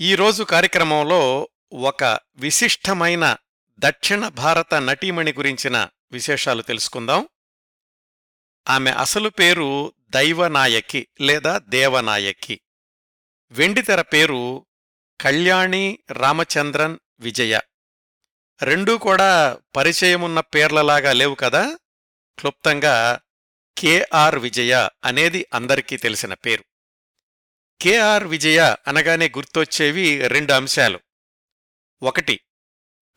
[0.00, 3.36] ఈరోజు కార్యక్రమంలో ఒక విశిష్టమైన
[3.78, 7.28] దక్షిణ భారత నటీమణి గురించిన విశేషాలు తెలుసుకుందాం.
[8.68, 12.60] ఆమె అసలు పేరు దైవనాయకి లేదా దేవనాయకి.
[13.50, 14.66] వెండితెర పేరు
[15.20, 17.60] కళ్యాణి రామచంద్రన్ విజయ.
[18.62, 21.78] రెండూ కూడా పరిచయమున్న పేర్లలాగా లేవు కదా?
[22.38, 23.20] క్లుప్తంగా
[23.78, 26.64] కెఆర్ విజయ అనేది అందరికీ తెలిసిన పేరు.
[27.80, 31.00] కెఆర్ విజయ అనగానే గుర్తొచ్చేవి రెండు అంశాలు.
[32.02, 32.40] ఒకటి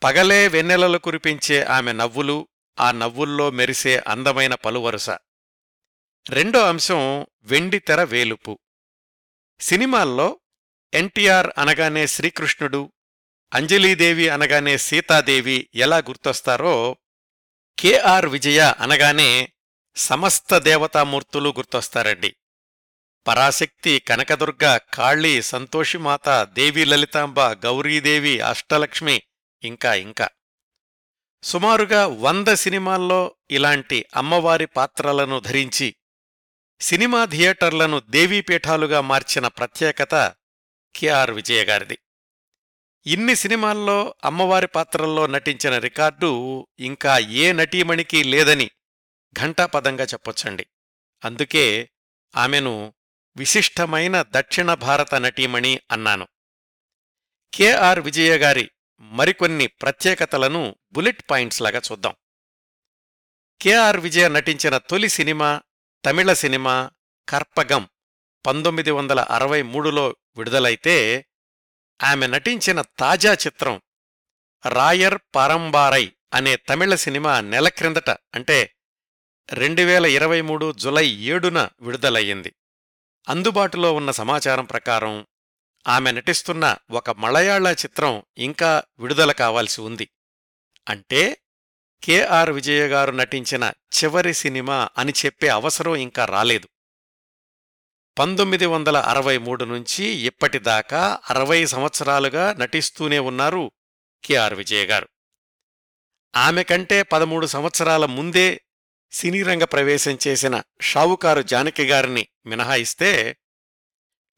[0.03, 2.47] పగలే వెన్నెలలు కురిపించే ఆమె నవ్వులు
[2.79, 5.09] ఆ నవ్వుల్లో మెరిసే అందమైన పలువరుస.
[6.29, 8.59] రెండో అంశం వెండితెర వేలుపు.
[9.59, 10.39] సినిమాల్లో
[10.93, 12.91] ఎన్టీఆర్ అనగానే శ్రీకృష్ణుడు
[13.53, 16.97] అంజలీదేవి అనగానే సీతాదేవి ఎలా గుర్తొస్తారో
[17.79, 19.53] కెఆర్ విజయ అనగానే
[19.95, 22.35] సమస్త దేవతామూర్తులు గుర్తొస్తారండి.
[23.27, 29.21] పరాశక్తి కనకదుర్గ కాళీ సంతోషిమాత దేవి లలితాంబ గౌరీదేవి అష్టలక్ష్మి
[29.63, 30.27] ఇంకా ఇంకా.
[31.43, 35.95] సుమారుగా వంద సినిమాల్లో ఇలాంటి అమ్మవారి పాత్రలను ధరించి
[36.79, 40.33] సినిమా థియేటర్లను దేవీపీఠాలుగా మార్చిన ప్రత్యేకత
[40.95, 41.97] కెఆర్ విజయగారిది
[43.05, 46.31] ఇన్ని సినిమాల్లో అమ్మవారి పాత్రల్లో నటించిన రికార్డు
[46.79, 48.71] ఇంకా ఏ నటీమణికి లేదని
[49.33, 50.65] ఘంటాపదంగా చెప్పొచ్చండి.
[51.25, 51.89] అందుకే
[52.35, 52.93] ఆమెను
[53.39, 56.27] విశిష్టమైన దక్షిణ భారత నటీమణి అన్నాను.
[57.53, 62.15] కెఆర్ విజయ గారి మరికొన్ని ప్రత్యేకతలను బుల్లెట్ పాయింట్స్ లాగా చూద్దాం.
[63.61, 65.61] కెఆర్ విజయ నటించిన తొలి సినిమా
[66.05, 66.91] తమిళ సినిమా
[67.29, 67.89] కర్పగం
[68.45, 71.25] పంతొమ్మిది వందల అరవై మూడులో విడుదలైతే
[72.03, 73.81] ఆమె నటించిన తాజా చిత్రం
[74.69, 78.75] రాయర్ పరంబారై అనే తమిళ సినిమా నెల క్రిందట అంటే
[79.49, 82.53] రెండు వేల ఇరవై మూడు జులై ఏడున విడుదలయ్యింది.
[83.27, 85.27] అందుబాటులో ఉన్న సమాచారం ప్రకారం
[85.87, 90.09] ఆమె నటిస్తున్న ఒక మలయాళ చిత్రం ఇంకా విడుదల కావాల్సి ఉంది.
[90.89, 91.41] అంటే
[92.03, 96.69] కెఆర్ విజయ గారు నటించిన చివరి సినిమా అని చెప్పే అవసరం ఇంకా రాలేదు.
[98.19, 103.71] పంతొమ్మిది వందల అరవై మూడు నుంచి ఇప్పటిదాకా అరవై సంవత్సరాలుగా నటిస్తూనే ఉన్నారు
[104.25, 105.09] కెఆర్ విజయ గారు.
[106.35, 108.61] ఆమె కంటే పదమూడు సంవత్సరాల ముందే
[109.11, 113.37] సినీరంగ ప్రవేశం చేసిన షావుకారు జానకి గారిని మినహాయిస్తే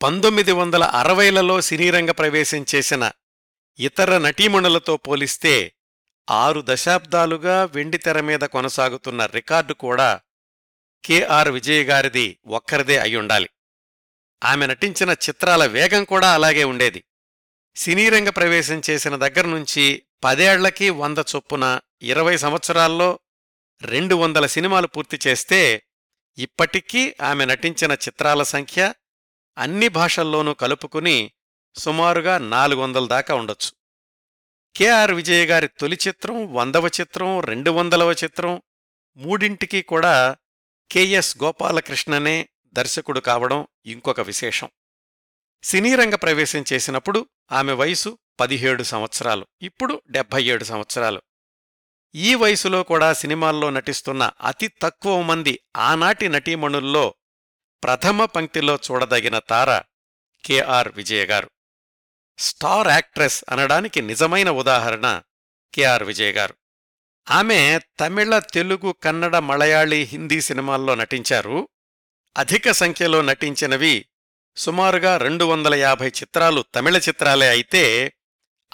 [0.02, 3.12] పంతొమ్మిది వందల అరవైలలో సినీరంగ ప్రవేశం చేసిన
[3.80, 5.74] ఇతర నటీమణులతో పోలిస్తే
[6.30, 10.22] ఆరు దశాబ్దాలుగా వెండితెర మీద కొనసాగుతున్న రికార్డు కూడా
[11.06, 13.50] కెఆర్ విజయ్ గారిది ఒక్కరిదే అయ్యుండాలి
[14.44, 17.04] ఆమె నటించిన చిత్రాల వేగం కూడా అలాగే ఉండేది.
[17.76, 23.20] సినీరంగ ప్రవేశం చేసిన దగ్గర్నుంచి పదేళ్ళకి వంద చొప్పున ఇరవై సంవత్సరాల్లో
[23.84, 25.84] రెండు వందల సినిమాలు పూర్తి చేస్తే
[26.38, 28.94] ఇప్పటికీ ఆమె నటించిన చిత్రాల సంఖ్య
[29.58, 31.32] అన్ని భాషల్లోనూ కలుపుకుని
[31.76, 33.72] సుమారుగా నాలుగు వందల దాకా ఉండొచ్చు.
[34.76, 38.62] కెఆర్ విజయ గారి తొలి చిత్రం వందవ చిత్రం రెండు వందలవ చిత్రం
[39.18, 40.38] మూడింటికి కూడా
[40.92, 44.70] కెఎస్ గోపాలకృష్ణనే దర్శకుడు కావడం ఇంకొక విశేషం.
[45.64, 51.22] సినీరంగ ప్రవేశం చేసినప్పుడు ఆమె వయసు పదిహేడు సంవత్సరాలు ఇప్పుడు డెబ్భై ఏడు సంవత్సరాలు.
[52.16, 57.16] ఈ వయసులో కూడా సినిమాల్లో నటిస్తున్న అతి తక్కువ మంది ఆనాటి నటీమణుల్లో
[57.84, 59.82] ప్రథమ పంక్తిలో చూడదగిన తార
[60.46, 61.50] కెఆర్ విజయ గారు.
[62.38, 65.22] స్టార్ యాక్ట్రెస్ అనడానికి నిజమైన ఉదాహరణ
[65.74, 66.56] కెఆర్ విజయ్ గారు.
[67.32, 71.70] ఆమె తమిళ తెలుగు కన్నడ మలయాళీ హిందీ సినిమాల్లో నటించారు.
[72.38, 74.06] అధిక సంఖ్యలో నటించినవి
[74.56, 78.14] సుమారుగా రెండు వందల యాభై చిత్రాలు తమిళ చిత్రాలే అయితే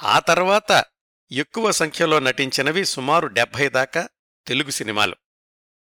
[0.03, 0.83] ఆ తర్వాత
[1.31, 4.09] ఎక్కువ సంఖ్యలో నటించినవి సుమారు డెబ్భై దాకా
[4.47, 5.15] తెలుగు సినిమాలు.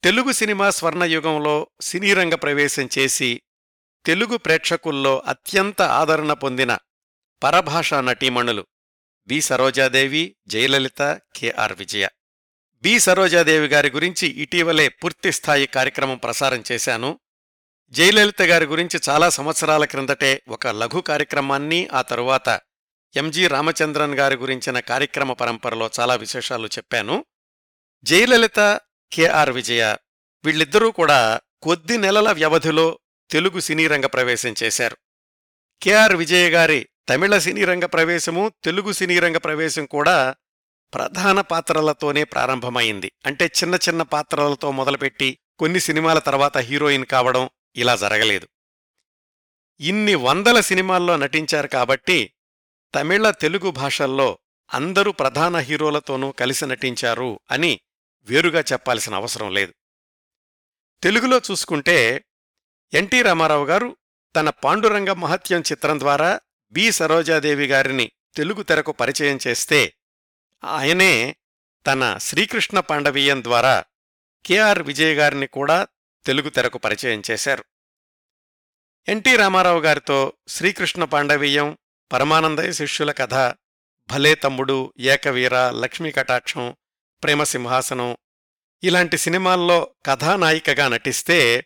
[0.03, 3.41] తెలుగు సినిమా స్వర్ణయుగంలో సినీరంగ ప్రవేశం చేసి
[4.05, 6.77] తెలుగు ప్రేక్షకుల్లో అత్యంత ఆదరణ పొందిన
[7.44, 8.66] పరభాషా నటీమణులు
[9.27, 12.07] B Saroja Devi Jayalalithaa K R Vijaya.
[12.75, 17.19] B Saroja Devi గారి గురించి ఇటీవలే పూర్తిస్థాయి కార్యక్రమం ప్రసారం చేశాను.
[17.89, 22.61] జయలలిత గారి గురించి చాలా సంవత్సరాల క్రిందటే ఒక లఘు కార్యక్రమాన్ని ఆ తరువాత
[23.16, 27.25] ఎంజి రామచంద్రన్ గారి గురించిన కార్యక్రమ పరంపరలో చాలా విశేషాలు చెప్పాను.
[28.04, 28.81] జయలలిత
[29.13, 29.95] కెఆర్ విజయ
[30.45, 33.00] వీళ్ళిద్దరూ కూడా కొద్ది నెలల వ్యవధిలో
[33.30, 34.98] తెలుగు సినీరంగ ప్రవేశం చేశారు.
[35.81, 40.36] కెఆర్ విజయ గారి తమిళ సినీరంగ ప్రవేశము తెలుగు సినీరంగ ప్రవేశం కూడా
[40.94, 43.12] ప్రధాన పాత్రలతోనే ప్రారంభమైంది.
[43.25, 48.48] అంటే చిన్న చిన్న పాత్రలతో మొదలుపెట్టి కొన్ని సినిమాల తర్వాత హీరోయిన్ కావడం ఇలా జరగలేదు.
[49.80, 52.33] ఇన్ని వందల సినిమాల్లో నటించారు కాబట్టి
[52.95, 54.40] తమిళ తెలుగు భాషల్లో
[54.74, 57.80] అందరూ ప్రధాన హీరోలతోనూ కలిసి నటించారు అని
[58.24, 59.74] వేరుగా చెప్పాల్సిన అవసరం లేదు.
[61.04, 62.25] తెలుగులో చూసుకుంటే
[62.94, 63.98] ఎన్టీ రామారావు గారు
[64.36, 66.40] తన పాండురంగ మహత్యం చిత్రం ద్వారా
[66.72, 66.92] బి.
[66.92, 69.94] సరోజాదేవి గారిని తెలుగు తెరకు పరిచయం చేస్తే
[70.63, 71.36] ఆయనే
[71.88, 73.84] తన శ్రీకృష్ణ పాండవీయం ద్వారా
[74.46, 75.88] కెఆర్ విజయ్ గారిని కూడా
[76.25, 77.63] తెలుగు తెరకు పరిచయం చేశారు.
[79.07, 81.78] ఎన్టీ రామారావు గారితో శ్రీకృష్ణ పాండవీయం
[82.13, 83.33] పరమానందయ్య శిష్యుల కథ
[84.12, 86.75] భలే తమ్ముడు ఏకవీర లక్ష్మీ కటాక్షం
[87.24, 88.18] ప్రేమ సింహాసనం
[88.83, 91.65] ఇలాంటి సినిమాల్లో కథానాయికగా నటిస్తే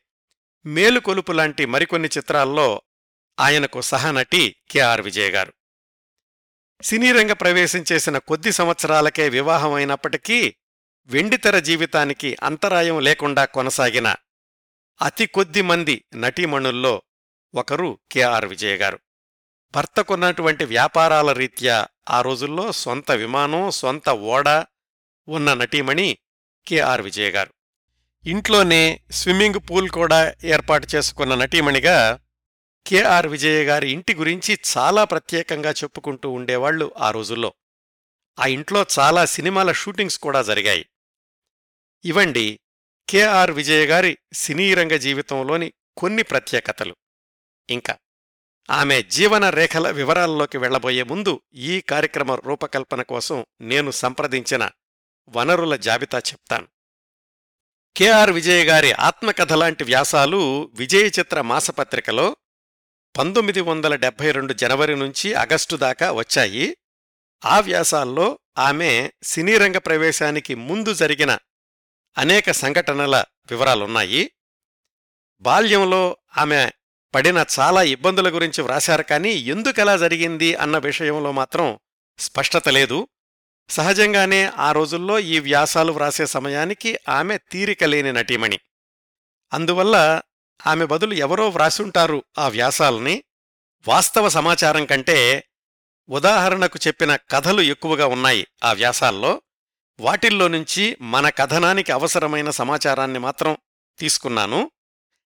[0.66, 2.82] మేలుకొలుపు లాంటి మరికొన్ని చిత్రాల్లో
[3.40, 5.54] ఆయనకు సహనటి కెఆర్ విజయ్ గారు.
[6.82, 10.56] సినీరంగ ప్రవేశం చేసిన కొద్ది సంవత్సరాలకే వివాహమైనప్పటికీ
[11.06, 14.16] వెండితెర జీవితానికి అంతరాయం లేకుండా కొనసాగిన
[15.02, 17.02] అతి కొద్ది మంది నటీమణుల్లో
[17.56, 19.00] ఒకరు కెఆర్ విజయ్ గారు.
[19.76, 24.50] భర్తకున్నటువంటి వ్యాపారాల రీత్యా ఆ రోజుల్లో సొంత విమానం సొంత ఓడ
[25.28, 26.18] ఉన్న నటీమణి
[26.68, 27.54] కెఆర్ విజయ గారు.
[28.26, 32.20] ఇంట్లోనే స్విమ్మింగ్ పూల్ కూడా ఏర్పాటు చేసుకున్న నటీమణిగా
[32.88, 37.54] కెఆర్ విజయ గారి ఇంటి గురించి చాలా ప్రత్యేకంగా చెప్పుకుంటూ ఉండేవాళ్ళు ఆ రోజుల్లో.
[38.40, 40.86] ఆ ఇంట్లో చాలా సినిమాల షూటింగ్స్ కూడా జరిగాయి.
[42.06, 42.60] ఇవండి
[43.10, 46.96] కెఆర్ విజయ గారి సినీరంగ జీవితంలోని కొన్ని ప్రత్యేకతలు.
[47.70, 47.98] ఇంకా
[48.70, 54.70] ఆమె జీవన రేఖల వివరాల్లోకి వెళ్ళబోయే ముందు ఈ కార్యక్రమ రూపకల్పన కోసం నేను సంప్రదించిన
[55.30, 56.68] వనరుల జాబితా చెప్తాను.
[57.98, 62.36] కెఆర్ విజయ గారి ఆత్మకథలాంటి వ్యాసాలు విజయ చిత్ర మాసపత్రికలో
[63.18, 66.78] పంతొమ్మిది వందల డెబ్బై రెండు జనవరి నుంచి ఆగస్టు దాకా వచ్చాయి.
[67.46, 71.38] ఆ వ్యాసాల్లో ఆమె సినీరంగ ప్రవేశానికి ముందు జరిగిన
[72.18, 74.32] అనేక సంఘటనల వివరాలున్నాయి.
[75.42, 76.72] బాల్యంలో ఆమె
[77.18, 81.80] పడిన చాలా ఇబ్బందుల గురించి వ్రాశారు కానీ ఎందుకలా జరిగింది అన్న విషయంలో మాత్రం
[82.20, 83.08] స్పష్టత లేదు.
[83.70, 88.60] సహజంగానే ఆ రోజుల్లో ఈ వ్యాసాలు వ్రాసే సమయానికి ఆమె తీరిక లేని నటీమణి.
[89.54, 90.22] అందువల్ల
[90.68, 93.24] ఆమె బదులు ఎవరో వ్రాసుంటారు ఆ వ్యాసాల్ని.
[93.88, 95.44] వాస్తవ సమాచారం కంటే
[96.10, 99.42] ఉదాహరణకు చెప్పిన కథలు ఎక్కువగా ఉన్నాయి ఆ వ్యాసాల్లో.
[100.00, 103.58] వాటిల్లో నుంచి మన కథనానికి అవసరమైన సమాచారాన్ని మాత్రం
[104.00, 104.72] తీసుకున్నాను.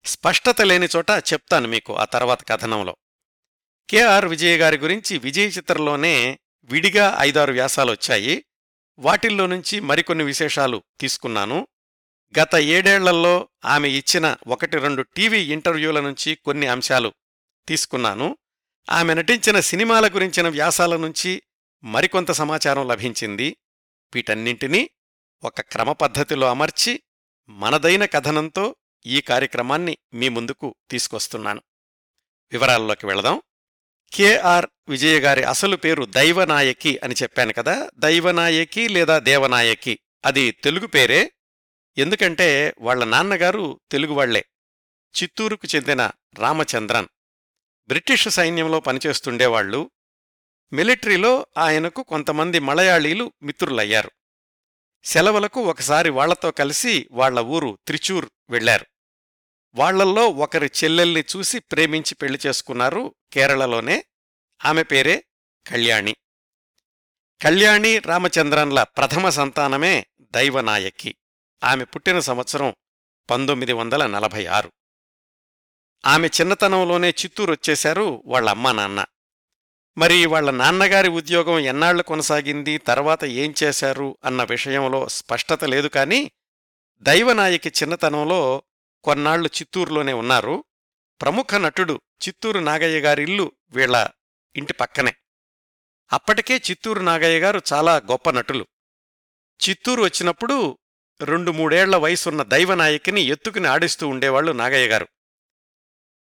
[0.06, 2.96] స్పష్టత లేని చోట చెప్తాను మీకు ఆ తర్వాత కథనంలో.
[3.90, 8.46] కెఆర్ విజయ్ గారి గురించి విజయ్ చిత్రంలోనే విడిగా ఐదారు వ్యాసాలు వచ్చాయి.
[9.00, 11.68] వాటిల్లో నుంచి మరికొన్ని విశేషాలు తీసుకున్నాను.
[12.40, 17.14] గత ఏడేళ్ళలో ఆమె ఇచ్చిన ఒకటి రెండు టీవీ ఇంటర్వ్యూల నుంచి కొన్ని అంశాలు
[17.68, 18.38] తీసుకున్నాను.
[18.90, 21.44] ఆమె నటించిన సినిమాల గురించిన వ్యాసాల నుంచి
[21.84, 23.58] మరికొంత సమాచారం లభించింది.
[24.16, 24.90] వీటన్నింటినీ
[25.44, 27.02] ఒక క్రమపద్ధతిలో అమర్చి
[27.50, 28.76] మనదైన కథనంతో
[29.06, 31.62] ఈ కార్యక్రమాన్ని మీ ముందుకు తీసుకొస్తున్నాను.
[32.52, 33.42] వివరాల్లోకి వెళదాం.
[34.14, 40.00] కెఆర్ విజయ గారి అసలు పేరు దైవనాయకి అని చెప్పాను కదా దైవనాయకి లేదా దేవనాయకి?
[40.26, 41.32] అది తెలుగు పేరే.
[41.98, 44.46] ఎందుకంటే వాళ్ళ నాన్నగారు తెలుగువాళ్ళే
[45.24, 47.08] చిత్తూరుకు చెందిన రామచంద్రన్.
[47.88, 49.92] బ్రిటిష్ సైన్యంలో పనిచేస్తుండేవాళ్ళు
[50.74, 54.12] మిలిటరీలో ఆయనకు కొంతమంది మలయాళీలు మిత్రులయ్యారు.
[55.04, 58.86] సెలవులకు ఒకసారి వాళ్ళతో కలిసి వాళ్ళ ఊరు త్రిచూర్ వెళ్ళారు
[59.76, 64.06] వాళ్ళల్లో ఒకరి చెల్లెల్ని చూసి ప్రేమించి పెళ్ళి చేసుకున్నారు కేరళలోనే.
[64.66, 65.24] ఆమె పేరే
[65.68, 66.16] కళ్యాణి.
[67.42, 71.16] కళ్యాణి రామచంద్రన్ల ప్రథమ సంతానమే దైవనాయకి.
[71.64, 72.76] ఆమె పుట్టిన సంవత్సరం
[73.30, 74.72] పంతొమ్మిది వందల నలభై ఆరు.
[76.06, 79.06] ఆమె చిన్నతనంలోనే చిత్తూరొచ్చేశారు వాళ్ళమ్మా నాన్న.
[79.98, 82.78] మరి వాళ్ళ నాన్నగారి ఉద్యోగం ఎన్నాళ్ళు కొనసాగింది?
[82.78, 84.18] తర్వాత ఏం చేశారు?
[84.26, 86.32] అన్న విషయంలో స్పష్టత లేదు కాని
[87.00, 88.64] దైవనాయకి చిన్నతనంలో
[89.04, 90.64] కొన్నాళ్ళు చిత్తూరులోనే ఉన్నారు.
[91.22, 94.08] ప్రముఖ నటుడు చిత్తూరు నాగయ్య గారిల్లు వీళ్ళ
[94.56, 95.14] ఇంటి పక్కనే.
[96.14, 98.68] అప్పటికే చిత్తూరు నాగయ్య గారు చాలా గొప్ప నటులు.
[99.70, 100.78] చిత్తూరు వచ్చినప్పుడు
[101.22, 105.08] రెండు మూడేళ్ళ వయసున్న దైవనాయకిని ఎత్తుకుని ఆడిస్తూ ఉండేవాళ్ళు నాగయ్య గారు.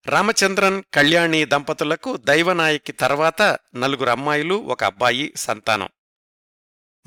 [0.10, 3.42] రామచంద్రన్ కళ్యాణి దంపతులకు దైవనాయకి తర్వాత
[3.76, 5.90] నలుగురు అమ్మాయిలు ఒక అబ్బాయి సంతానం.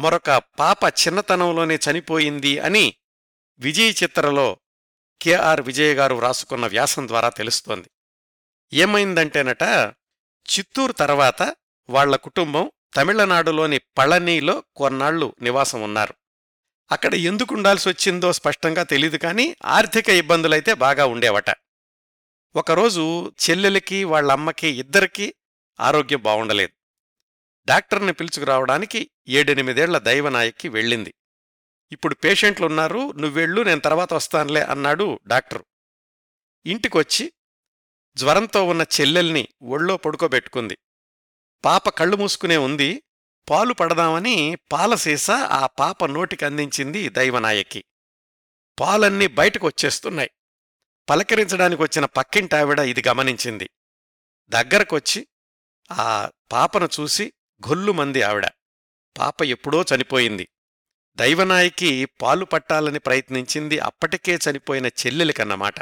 [0.00, 2.94] మరొక పాప చిన్నతనంలోనే చనిపోయింది అని
[3.58, 4.56] విజయ్ చిత్రలో
[5.22, 7.90] కెఆర్ విజయ్ గారు వ్రాసుకున్న వ్యాసం ద్వారా తెలుస్తోంది.
[8.72, 9.62] ఏమైందంటేనట
[10.50, 11.54] చిత్తూరు తర్వాత
[11.90, 16.14] వాళ్ళ కుటుంబం తమిళనాడులోని పళనీలో కొన్నాళ్ళు నివాసం ఉన్నారు.
[16.92, 21.50] అక్కడ ఎందుకుండాల్సి వచ్చిందో స్పష్టంగా తెలీదు కాని ఆర్థిక ఇబ్బందులైతే బాగా ఉండేవట.
[22.56, 25.34] ఒకరోజు చెల్లెలకి వాళ్ళ అమ్మకి ఇద్దరికీ
[25.80, 26.72] ఆరోగ్యం బావుండలేదు.
[27.66, 31.14] డాక్టర్ని పిలుచుకురావడానికి ఏడెనిమిదేళ్ళ దైవనాయక్కి వెళ్ళింది.
[31.92, 35.64] ఇప్పుడు పేషెంట్లున్నారు నువ్వెళ్ళు నేను తర్వాత వస్తానులే అన్నాడు డాక్టరు.
[36.66, 37.32] ఇంటికొచ్చి
[38.16, 40.78] జ్వరంతో ఉన్న చెల్లెల్ని ఒళ్ళో పడుకోబెట్టుకుంది.
[41.64, 43.02] పాప కళ్ళు మూసుకునే ఉంది
[43.50, 47.84] పాలు పడదామని పాలసీస ఆ పాప నోటికి అందించింది దైవనాయకి
[48.80, 50.30] పాలన్నీ బయటకొచ్చేస్తున్నాయి.
[51.10, 53.70] పలకరించడానికి వచ్చిన పక్కింటావిడ ఇది గమనించింది.
[54.48, 55.26] దగ్గరకొచ్చి
[55.92, 57.32] ఆ పాపను చూసి
[57.68, 58.46] గొల్లుమంది ఆవిడ.
[59.18, 60.48] పాప ఎప్పుడో చనిపోయింది.
[61.16, 65.74] దైవనాయికి పాలు పట్టాలని ప్రయత్నించింది అప్పటికే చనిపోయిన చెల్లెలికన్నమాట.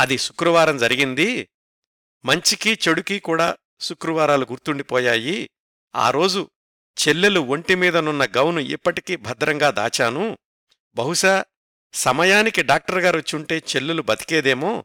[0.00, 1.48] అది శుక్రవారం జరిగింది.
[2.24, 5.50] మంచికి చెడుకి కూడా శుక్రవారాలు గుర్తుండిపోయాయి.
[5.96, 6.50] ఆ రోజు
[7.08, 10.38] చెల్లెలు ఒంటిమీదనున్న గౌను ఇప్పటికీ భద్రంగా దాచాను.
[10.94, 11.44] బహుశా
[11.92, 14.84] సమయానికి డాక్టర్ గారు వచ్చుంటే చెల్లెలు బతికేదేమో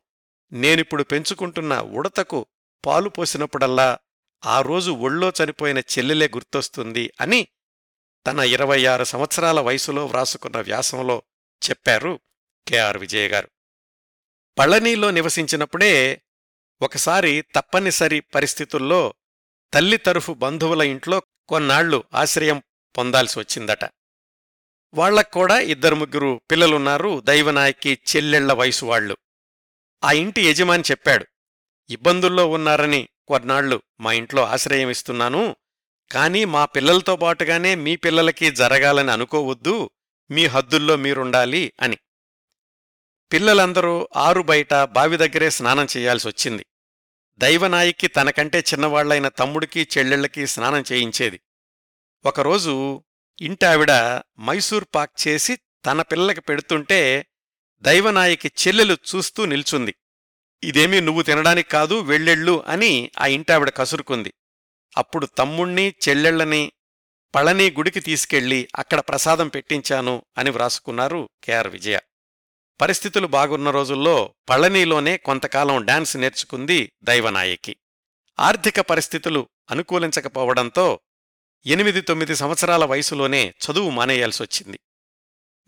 [0.51, 2.45] నేనిప్పుడు పెంచుకుంటున్న ఉడతకు
[2.85, 3.99] పాలు పోసినప్పుడల్లా
[4.45, 7.47] ఆ రోజు ఒళ్ళో చనిపోయిన చెల్లెలే గుర్తొస్తుంది అని
[8.27, 11.23] తన ఇరవై ఆరు సంవత్సరాల వయసులో వ్రాసుకున్న వ్యాసంలో
[11.69, 12.19] చెప్పారు
[12.67, 13.49] కెఆర్ విజయ గారు.
[14.57, 16.21] పళనీలో నివసించినప్పుడే
[16.81, 19.13] ఒకసారి తప్పనిసరి పరిస్థితుల్లో
[19.73, 22.63] తల్లి తరఫు బంధువుల ఇంట్లో కొన్నాళ్ళు ఆశ్రయం
[22.97, 23.85] పొందాల్సి వచ్చిందట.
[24.93, 27.19] వాళ్ళక్కూడా ఇద్దరు ముగ్గురు పిల్లలున్నారు.
[27.19, 29.17] దైవనాయకి చెల్లెళ్ళ వయసు వాళ్ళు
[30.03, 31.25] ఆ ఇంటి యజమాని చెప్పాడు
[31.89, 35.55] ఇబ్బందుల్లో ఉన్నారని కొన్నాళ్ళు మా ఇంట్లో ఆశ్రయం ఇస్తున్నాను.
[36.11, 39.89] కానీ మా పిల్లలతో పాటుగానే మీ పిల్లలకి జరగాలని అనుకోవద్దు.
[40.31, 41.97] మీ హద్దుల్లో మీరుండాలి అని.
[43.33, 46.65] పిల్లలందరూ ఆరు బయట బావి దగ్గరే స్నానం చేయాల్సి వచ్చింది.
[47.37, 51.39] దైవనాయికి తనకంటే చిన్నవాళ్ళైన తమ్ముడికి చెల్లెళ్ళకి స్నానం చేయించేది.
[52.25, 53.03] ఒకరోజు
[53.41, 53.91] ఇంటావిడ
[54.39, 57.25] మైసూర్ పాక్ చేసి తన పిల్లలకి పెడుతుంటే
[57.81, 59.95] దైవనాయకి చెల్లెలు చూస్తూ నిల్చుంది.
[60.63, 64.33] ఇదేమీ నువ్వు తినడానికి కాదు వెళ్ళెళ్ళు అని ఆ ఇంటావిడ కసురుకుంది.
[64.97, 66.71] అప్పుడు తమ్ముణ్ణి చెల్లెళ్ళని
[67.35, 71.99] పళని గుడికి తీసుకెళ్ళి అక్కడ ప్రసాదం పెట్టించాను అని వ్రాసుకున్నారు కెఆర్ విజయ.
[72.81, 77.75] పరిస్థితులు బాగున్న రోజుల్లో పళనీలోనే కొంతకాలం డాన్స్ నేర్చుకుంది దైవనాయకి.
[78.39, 80.99] ఆర్థిక పరిస్థితులు అనుకూలించకపోవడంతో
[81.65, 84.79] ఎనిమిది తొమ్మిది సంవత్సరాల వయసులోనే చదువు మానేయాల్సొచ్చింది.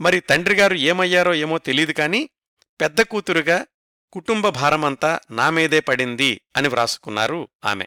[0.01, 2.29] మరి తండ్రిగారు ఏమయ్యారో ఏమో తెలీదు కాని
[2.81, 3.65] పెద్ద కూతురుగా
[4.11, 7.85] కుటుంబ భారమంతా నామీదే పడింది అని వ్రాసుకున్నారు ఆమె.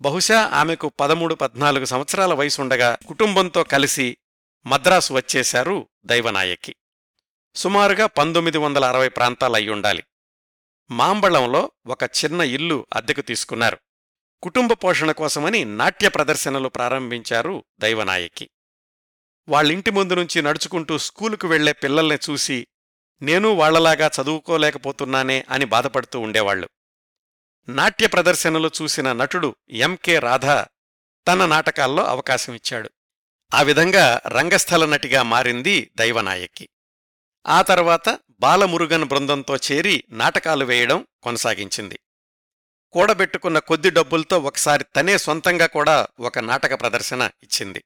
[0.00, 4.16] బహుశా ఆమెకు పదమూడు పద్నాలుగు సంవత్సరాల వయసుండగా కుటుంబంతో కలిసి
[4.66, 6.76] మద్రాసు వచ్చేశారు దైవనాయకి.
[7.54, 10.04] సుమారుగా పంతొమ్మిది వందల అరవై ప్రాంతాలయ్యుండాలి.
[10.90, 13.78] మాంబళంలో ఒక చిన్న ఇల్లు అద్దెకు తీసుకున్నారు.
[14.42, 18.50] కుటుంబ పోషణ కోసమని నాట్య ప్రదర్శనలు ప్రారంభించారు దైవనాయకి.
[19.48, 22.66] వాళ్ళింటి ముందు నుంచి నడుచుకుంటూ స్కూలుకు వెళ్ళే పిల్లల్ని చూసి
[23.22, 26.68] నేను వాళ్ళలాగా చదువుకోలేకపోతున్నానే అని బాధపడుతూ ఉండేవాళ్ళు
[27.68, 30.46] నాట్య ప్రదర్శనలు చూసిన నటుడు ఎంకే రాధ
[31.28, 32.90] తన నాటకాల్లో అవకాశమిచ్చాడు
[33.54, 36.68] ఆ విధంగా రంగస్థల నటిగా మారింది దైవనాయకి.
[37.46, 41.98] ఆ తర్వాత బాలమురుగన్ బృందంతో చేరి నాటకాలు వేయడం కొనసాగించింది.
[42.92, 47.84] కూడబెట్టుకున్న కొద్ది డబ్బులతో ఒకసారి తనే సొంతంగా కూడా ఒక నాటక ప్రదర్శన ఇచ్చింది.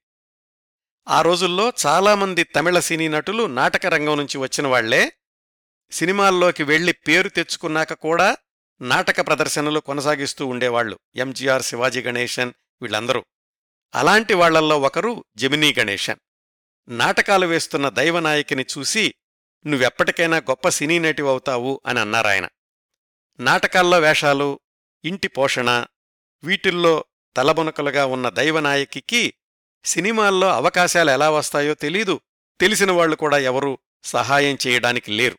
[1.09, 5.13] ఆ రోజుల్లో చాలామంది తమిళ సినీ నటులు నాటక రంగం నుంచి వచ్చిన వాళ్ళే
[5.91, 8.37] సినిమాల్లోకి వెళ్ళి పేరు తెచ్చుకున్నాక కూడా
[8.81, 10.99] నాటక ప్రదర్శనలు కొనసాగిస్తూ ఉండేవాళ్ళు.
[11.17, 13.25] ఎంజీఆర్ శివాజీ గణేశన్ వీళ్ళందరూ.
[13.95, 16.17] అలాంటి వాళ్ళల్లో ఒకరు జమినీ గణేశన్.
[16.89, 19.15] నాటకాలు వేస్తున్న దైవనాయకిని చూసి
[19.67, 22.49] నువ్వెప్పటికైనా గొప్ప సినీ నటివవుతావు అని అన్నారాయన.
[23.41, 24.61] నాటకాల్లో వేషాలు
[25.05, 25.87] ఇంటి పోషణ
[26.45, 27.05] వీటిల్లో
[27.37, 29.35] తలబునకలుగా ఉన్న దైవనాయకికి
[29.85, 32.21] సినిమాల్లో అవకాశాలు ఎలా వస్తాయో తెలీదు.
[32.61, 35.39] తెలిసిన వాళ్ళు కూడా ఎవరూ సహాయం చేయడానికి లేరు.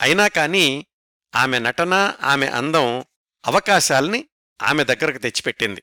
[0.00, 0.86] అయినా కాని
[1.34, 3.04] ఆమె నటన ఆమె అందం
[3.46, 4.28] అవకాశాల్ని
[4.62, 5.82] ఆమె దగ్గరకు తెచ్చిపెట్టింది.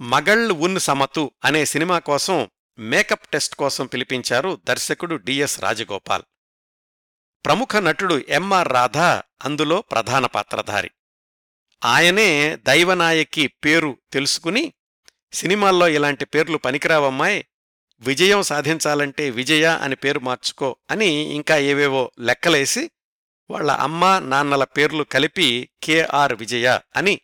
[0.00, 6.22] మగళ్ ఉన్ సమతు అనే సినిమా కోసం మేకప్ టెస్ట్ కోసం పిలిపించారు దర్శకుడు డిఎస్ రాజగోపాల్.
[7.44, 10.90] ప్రముఖ నటుడు ఎంఆర్ రాధా అందులో ప్రధాన పాత్రధారి.
[11.84, 14.72] ఆయనే దైవనాయకి పేరు తెలుసుకుని
[15.32, 17.42] సినిమాల్లో ఇలాంటి పేర్లు పనికిరావమ్మాయ్
[18.00, 22.90] విజయం సాధించాలంటే విజయ అని పేరు మార్చుకో అని ఇంకా ఏవేవో లెక్కలేసి
[23.50, 27.20] వాళ్ళ అమ్మా నాన్నల పేర్లు కలిపి కెఆర్ విజయ అని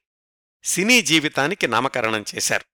[0.64, 2.64] సినీ జీవితానికి నామకరణం చేశారు.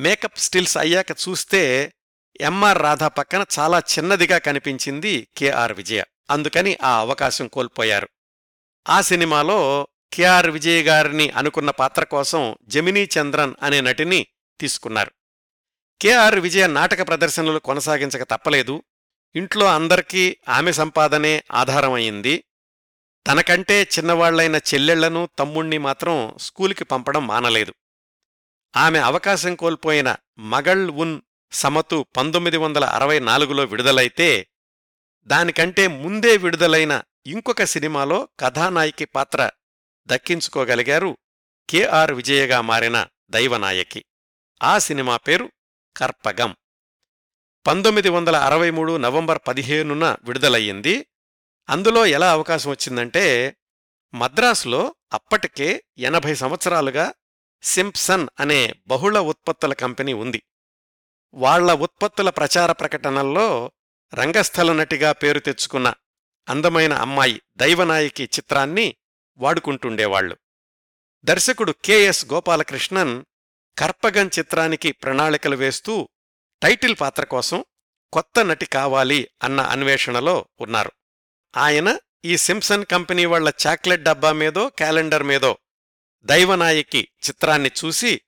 [0.00, 1.92] మేకప్ స్టిల్స్ అయ్యాక చూస్తే
[2.40, 6.04] ఎంఆర్ రాధా పక్కన చాలా చిన్నదిగా కనిపించింది కెఆర్ విజయ.
[6.30, 8.08] అందుకని ఆ అవకాశం కోల్పోయారు.
[8.88, 14.26] ఆ సినిమాలో కెఆర్ విజయ్ గారిని అనుకున్న పాత్ర కోసం జమినీ చంద్రన్ అనే నటిని
[14.60, 15.12] తీసుకున్నారు.
[16.00, 18.82] కెఆర్ విజయ నాటక ప్రదర్శనలు కొనసాగించక తప్పలేదు.
[19.34, 22.44] ఇంట్లో అందరికీ ఆమె సంపాదనే ఆధారమయ్యింది
[23.26, 27.74] తనకంటే చిన్నవాళ్ళైన చెల్లెళ్ళను తమ్ముణ్ణి మాత్రం స్కూలుకి పంపడం మానలేదు.
[28.76, 31.20] ఆమె అవకాశం కోల్పోయిన మగళ్ ఉన్
[31.52, 34.46] సమతు పంతొమ్మిది వందల అరవై నాలుగులో విడుదలైతే
[35.22, 39.50] దానికంటే ముందే విడుదలైన ఇంకొక సినిమాలో కథానాయికి పాత్ర
[40.10, 41.18] దక్కించుకోగలిగారు.
[41.70, 44.04] కెఆర్ విజయగా మారిన దైవనాయకి.
[44.62, 45.52] ఆ సినిమా పేరు
[45.96, 46.56] కర్పగం.
[47.66, 51.06] పంతొమ్మిది వందల అరవై మూడు నవంబర్ పదిహేనున విడుదలయ్యింది.
[51.68, 53.56] అందులో ఎలా అవకాశం వచ్చిందంటే
[54.14, 57.12] మద్రాసులో అప్పటికే ఎనభై సంవత్సరాలుగా
[57.62, 60.42] సింప్సన్ అనే బహుళ ఉత్పత్తుల కంపెనీ ఉంది.
[61.34, 63.72] వాళ్ళ ఉత్పత్తుల ప్రచార ప్రకటనల్లో
[64.14, 65.94] రంగస్థల నటిగా పేరు తెచ్చుకున్న
[66.48, 68.96] అందమైన అమ్మాయి దైవనాయకి చిత్రాన్ని
[69.40, 70.36] వాడుకుంటుండేవాళ్ళు
[71.24, 73.24] దర్శకుడు కెఎస్ గోపాలకృష్ణన్
[73.78, 76.08] కర్పగం చిత్రానికి ప్రణాళికలు వేస్తూ
[76.62, 77.64] టైటిల్ పాత్ర కోసం
[78.12, 80.92] కొత్త నటి కావాలి అన్న అన్వేషణలో ఉన్నారు.
[81.56, 85.58] ఆయన ఈ సింప్సన్ కంపెనీ వాళ్ళ చాక్లెట్ డబ్బా మీదో క్యాలెండర్ మీదో
[86.24, 88.20] దైవనాయకి చిత్రాన్ని చూసి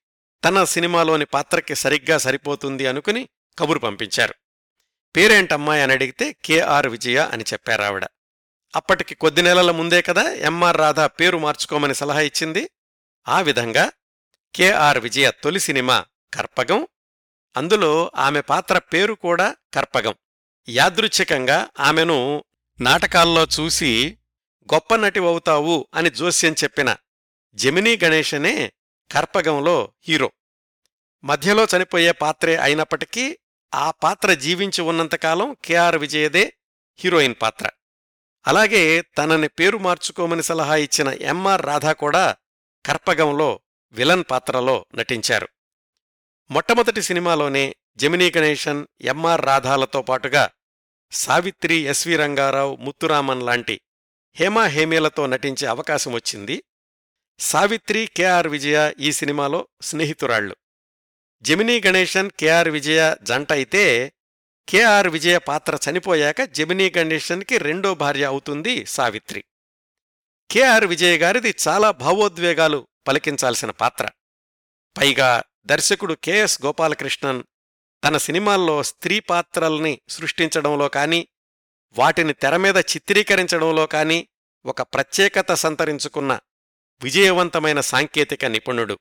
[0.44, 3.28] తన సినిమాలోని పాత్రకి సరిగ్గా సరిపోతుంది అనుకుని
[3.58, 4.34] కబురు పంపించారు.
[5.16, 8.04] పేరేంటమ్మాయి అని అడిగితే కెఆర్ విజయ అని చెప్పారావిడ.
[8.76, 12.70] అప్పటికి కొద్ది నెలల ముందే కదా ఎంఆర్ రాధా పేరు మార్చుకోమని సలహా ఇచ్చింది.
[13.28, 13.90] ఆ విధంగా
[14.54, 16.86] కెఆర్ విజయ తొలి సినిమా కర్పగం.
[17.56, 20.14] అందులో ఆమె పాత్ర పేరు కూడా కర్పగం.
[20.68, 22.44] యాదృచ్ఛికంగా ఆమెను
[22.80, 24.18] నాటకాల్లో చూసి
[24.74, 26.96] గొప్ప నటివవుతావు అని జోస్యం చెప్పిన
[27.54, 28.72] జమినీ గణేశనే
[29.12, 30.32] కర్పగంలో హీరో.
[31.24, 33.38] మధ్యలో చనిపోయే పాత్రే అయినప్పటికీ
[33.74, 36.54] ఆ పాత్ర జీవించి ఉన్నంతకాలం కెఆర్ విజయదే
[36.98, 37.68] హీరోయిన్ పాత్ర.
[38.46, 42.36] అలాగే తనని పేరు మార్చుకోమని సలహా ఇచ్చిన ఎంఆర్ రాధా కూడా
[42.86, 43.60] కర్పగంలో
[43.92, 45.48] విలన్ పాత్రలో నటించారు.
[46.50, 50.50] మొట్టమొదటి సినిమాలోనే జమినీ గణేశన్ ఎంఆర్ రాధాలతో పాటుగా
[51.12, 53.80] సావిత్రి ఎస్వి రంగారావు ముత్తురామన్ లాంటి
[54.34, 56.62] హేమా హేమేలతో నటించే అవకాశం వచ్చింది.
[57.38, 60.56] సావిత్రి కెఆర్ విజయ ఈ సినిమాలో స్నేహితురాళ్ళు
[61.42, 64.12] జమినీ గణేశన్ కెఆర్ విజయ జంట అయితే
[64.68, 69.44] కెఆర్ విజయ పాత్ర చనిపోయాక జమినీ గణేశన్కి రెండో భార్య అవుతుంది సావిత్రి.
[70.50, 74.08] కెఆర్ విజయ గారిది చాలా భావోద్వేగాలు పలికించాల్సిన పాత్ర.
[74.98, 77.42] పైగా దర్శకుడు కెఎస్ గోపాలకృష్ణన్
[78.04, 81.28] తన సినిమాల్లో స్త్రీ పాత్రల్ని సృష్టించడంలో కాని
[81.98, 84.28] వాటిని తెరమీద చిత్రీకరించడంలో కాని
[84.64, 86.40] ఒక ప్రత్యేకత సంతరించుకున్న
[87.02, 88.98] విజయవంతమైన సాంకేతిక నిపుణుడు.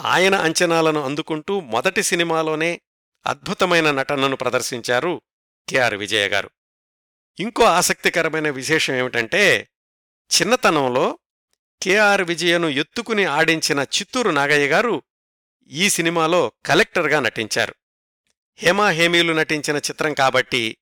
[0.00, 2.80] ఆయన అంచనాలను అందుకుంటూ మొదటి సినిమాలోనే
[3.26, 5.22] అద్భుతమైన నటనను ప్రదర్శించారు
[5.68, 6.50] కెఆర్ విజయ గారు.
[7.38, 9.68] ఇంకో ఆసక్తికరమైన విశేషం ఏమిటంటే
[10.32, 11.18] చిన్నతనంలో
[11.82, 15.02] కెఆర్ విజయను ఎత్తుకుని ఆడించిన చిత్తూరు నాగయ్య గారు
[15.70, 17.74] ఈ సినిమాలో కలెక్టర్గా నటించారు.
[18.58, 20.76] హేమా హేమీలు నటించిన చిత్రం కాబట్టి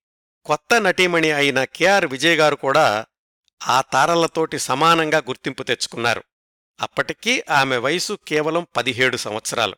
[0.45, 3.07] కొత్త నటీమణి అయిన కెఆర్ విజయ్ గారు కూడా
[3.67, 6.25] ఆ తారలతోటి సమానంగా గుర్తింపు తెచ్చుకున్నారు.
[6.81, 9.77] అప్పటికీ ఆమె వయసు కేవలం పదిహేడు సంవత్సరాలు.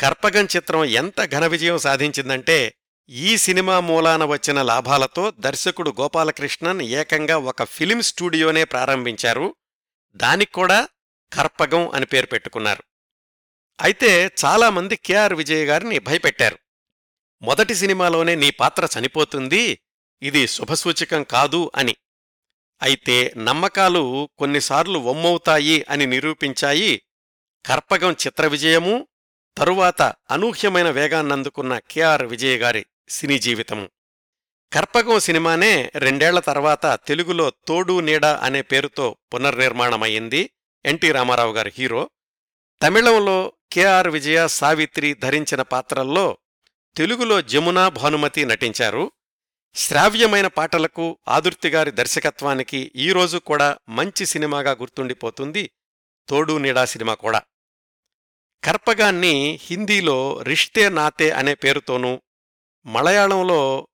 [0.00, 2.74] కర్పగం చిత్రం ఎంత ఘన విజయం సాధించిందంటే
[3.08, 9.54] ఈ సినిమా మూలాన వచ్చిన లాభాలతో దర్శకుడు గోపాలకృష్ణన్ ఏకంగా ఒక ఫిలిం స్టూడియోనే ప్రారంభించారు.
[10.14, 10.88] దానిక్కూడా
[11.32, 12.82] కర్పగం అని పేరు పెట్టుకున్నారు.
[13.80, 16.58] అయితే చాలామంది కెఆర్ విజయ్ గారిని భయపెట్టారు.
[17.42, 19.78] మొదటి సినిమాలోనే నీ పాత్ర చనిపోతుంది
[20.22, 21.96] ఇది శుభసూచకం కాదు అని.
[22.82, 27.02] అయితే నమ్మకాలు కొన్నిసార్లు వమ్మవుతాయి అని నిరూపించాయి
[27.66, 29.08] కర్పగం చిత్ర విజయము
[29.58, 33.88] తరువాత అనూహ్యమైన వేగాన్నందుకున్న కెఆర్ విజయ్ గారి సినీ జీవితము.
[34.72, 40.50] కర్పగం సినిమానే రెండేళ్ళ తర్వాత తెలుగులో తోడు నీడ అనే పేరుతో పునర్నిర్మాణమయ్యింది
[40.84, 42.10] ఎన్టీ రామారావు గారి హీరో.
[42.82, 46.38] తమిళంలో కెఆర్ విజయ సావిత్రి ధరించిన పాత్రల్లో
[46.96, 49.12] తెలుగులో జమునా భానుమతి నటించారు.
[49.74, 55.70] శ్రావ్యమైన పాటలకు ఆదుర్తిగారి దర్శకత్వానికి ఈరోజు కూడా మంచి సినిమాగా గుర్తుండిపోతుంది
[56.28, 57.42] తోడు నీడా సినిమా కూడా.
[58.64, 62.20] కర్పగాన్ని హిందీలో రిష్తే నాతే అనే పేరుతోనూ
[62.86, 63.88] మలయాళంలో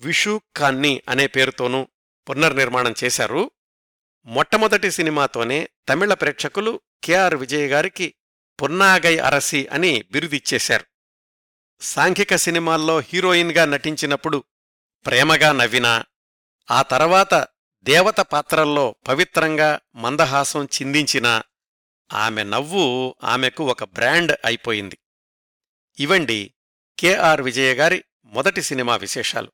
[0.00, 1.88] విషు కాన్ని అనే పేరుతోనూ
[2.28, 3.50] పునర్నిర్మాణం చేశారు.
[4.24, 8.14] మొట్టమొదటి సినిమాతోనే తమిళ ప్రేక్షకులు కెఆర్ విజయ్ గారికి
[8.62, 10.84] పున్నాగై అరసి అని బిరుదిచ్చేశారు.
[11.80, 14.44] సాంఘిక సినిమాల్లో హీరోయిన్గా నటించినప్పుడు
[15.06, 16.04] ప్రేమగా నవ్వినా
[16.70, 17.48] ఆ తర్వాత
[17.82, 21.42] దేవత పాత్రల్లో పవిత్రంగా మందహాసం చిందించినా
[22.12, 24.98] ఆమె నవ్వు ఆమెకు ఒక బ్రాండ్ అయిపోయింది.
[26.00, 26.54] ఇవండి
[26.98, 29.52] కెఆర్ విజయ గారి మొదటి సినిమా విశేషాలు.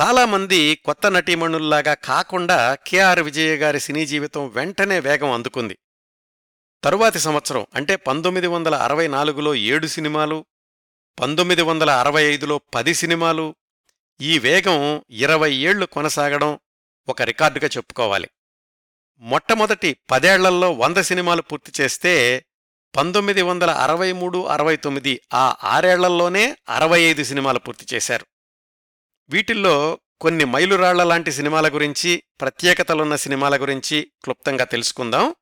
[0.00, 5.78] చాలామంది కొత్త నటీమణుల్లాగా కాకుండా కెఆర్ విజయ గారి సినీ జీవితం వెంటనే వేగం అందుకుంది.
[6.84, 10.46] తరువాతి సంవత్సరం అంటే పంతొమ్మిది వందల అరవై నాలుగులో ఏడు సినిమాలు
[11.20, 13.54] పంతొమ్మిది వందల అరవై ఐదులో పది సినిమాలు
[14.20, 16.58] ఈ వేగం ఇరవై ఏళ్ళు కొనసాగడం
[17.08, 18.28] ఒక రికార్డుగా చెప్పుకోవాలి.
[19.20, 22.44] మొట్టమొదటి పదేళ్ళలో వంద సినిమాలు పూర్తి చేస్తే
[22.96, 28.26] పంతొమ్మిది వందల అరవై మూడు అరవై తొమ్మిది ఆ ఆరేళ్ళలోనే అరవై ఐదు సినిమాలు పూర్తి చేశారు.
[29.28, 35.34] వీటిల్లో కొన్ని మైలురాళ్ళ లాంటి సినిమాల గురించి ప్రత్యేకతలున్న సినిమాల గురించి క్లుప్తంగా తెలుసుకుందాం.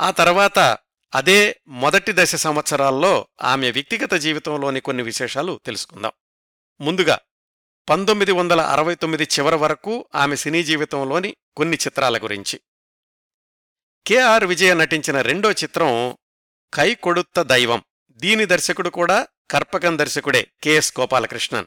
[0.00, 0.78] ఆ తర్వాత
[1.14, 6.12] అదే మొదటి దశ సంవత్సరాల్లో ఆమె వ్యక్తిగత జీవితంలోని కొన్ని విశేషాలు తెలుసుకుందాం.
[6.80, 7.18] ముందుగా
[7.88, 12.60] పంతొమ్మిది వందల అరవై తొమ్మిది చివరి వరకు ఆమె సినీ జీవితంలోని కొన్ని చిత్రాల గురించి.
[14.06, 16.16] కెఆర్ విజయ నటించిన రెండో చిత్రం
[16.74, 17.84] కై కొడుత్త దైవం.
[18.12, 21.66] దీని దర్శకుడు కూడా కర్పకం దర్శకుడే కెఎస్ గోపాలకృష్ణన్.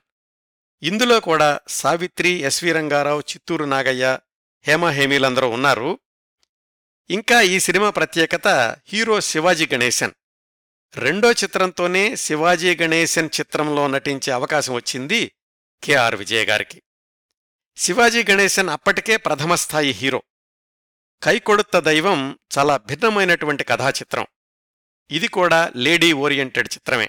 [0.83, 4.19] ఇందులో కూడా సావిత్రి ఎస్వి రంగారావు చిత్తూరు నాగయ్య
[4.67, 5.99] హేమహేమీలందరూ ఉన్నారు.
[7.09, 8.47] ఇంకా ఈ సినిమా ప్రత్యేకత
[8.87, 10.11] హీరో శివాజీ గణేశన్.
[10.95, 15.31] రెండో చిత్రంతోనే శివాజీ గణేశన్ చిత్రంలో నటించే అవకాశం వచ్చింది
[15.83, 16.81] కెఆర్ విజయ గారికి.
[17.77, 20.23] శివాజీ గణేశన్ అప్పటికే ప్రథమస్థాయి హీరో.
[21.23, 24.25] కైకొడుత్త దైవం చాలా భిన్నమైనటువంటి కథాచిత్రం.
[25.11, 27.07] ఇది కూడా లేడీ ఓరియంటెడ్ చిత్రమే.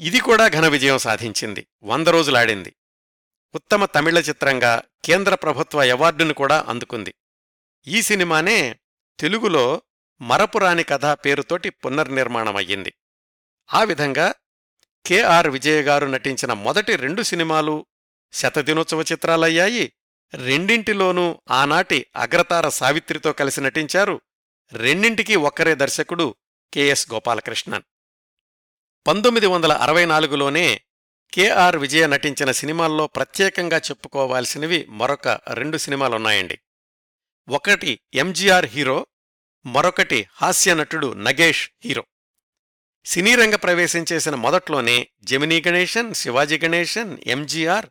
[0.00, 1.66] ఇది కూడా ఘన విజయం సాధించింది.
[1.82, 2.76] వంద రోజులాడింది.
[3.54, 7.14] ఉత్తమ తమిళ చిత్రంగా కేంద్ర ప్రభుత్వ అవార్డును కూడా అందుకుంది.
[7.86, 8.80] ఈ సినిమానే
[9.20, 9.82] తెలుగులో
[10.20, 12.94] మరపురాని కథ పేరుతోటి పునర్నిర్మాణమయ్యింది.
[13.74, 14.34] ఆ విధంగా
[15.06, 17.86] కెఆర్ విజయ గారు నటించిన మొదటి రెండు సినిమాలు
[18.32, 19.92] శతదినోత్సవ చిత్రాలయ్యాయి.
[20.34, 24.20] రెండింటిలోనూ ఆనాటి అగ్రతార సావిత్రితో కలిసి నటించారు
[24.72, 26.34] రెండింటికీ ఒక్కరే దర్శకుడు
[26.74, 27.82] కెఎస్ గోపాలకృష్ణన్.
[29.06, 30.80] పంతొమ్మిది వందల అరవై నాలుగులోనే
[31.34, 36.58] కెఆర్ విజయ నటించిన సినిమాల్లో ప్రత్యేకంగా చెప్పుకోవాల్సినవి మరొక రెండు సినిమాలున్నాయండి.
[37.48, 39.06] ఒకటి ఎంజీఆర్ హీరో
[39.66, 42.04] మరొకటి హాస్య నటుడు నగేష్ హీరో.
[43.04, 47.86] సినీరంగ ప్రవేశం చేసిన మొదట్లోనే జమినీ గణేశన్ శివాజీ గణేశన్ ఎంజీఆర్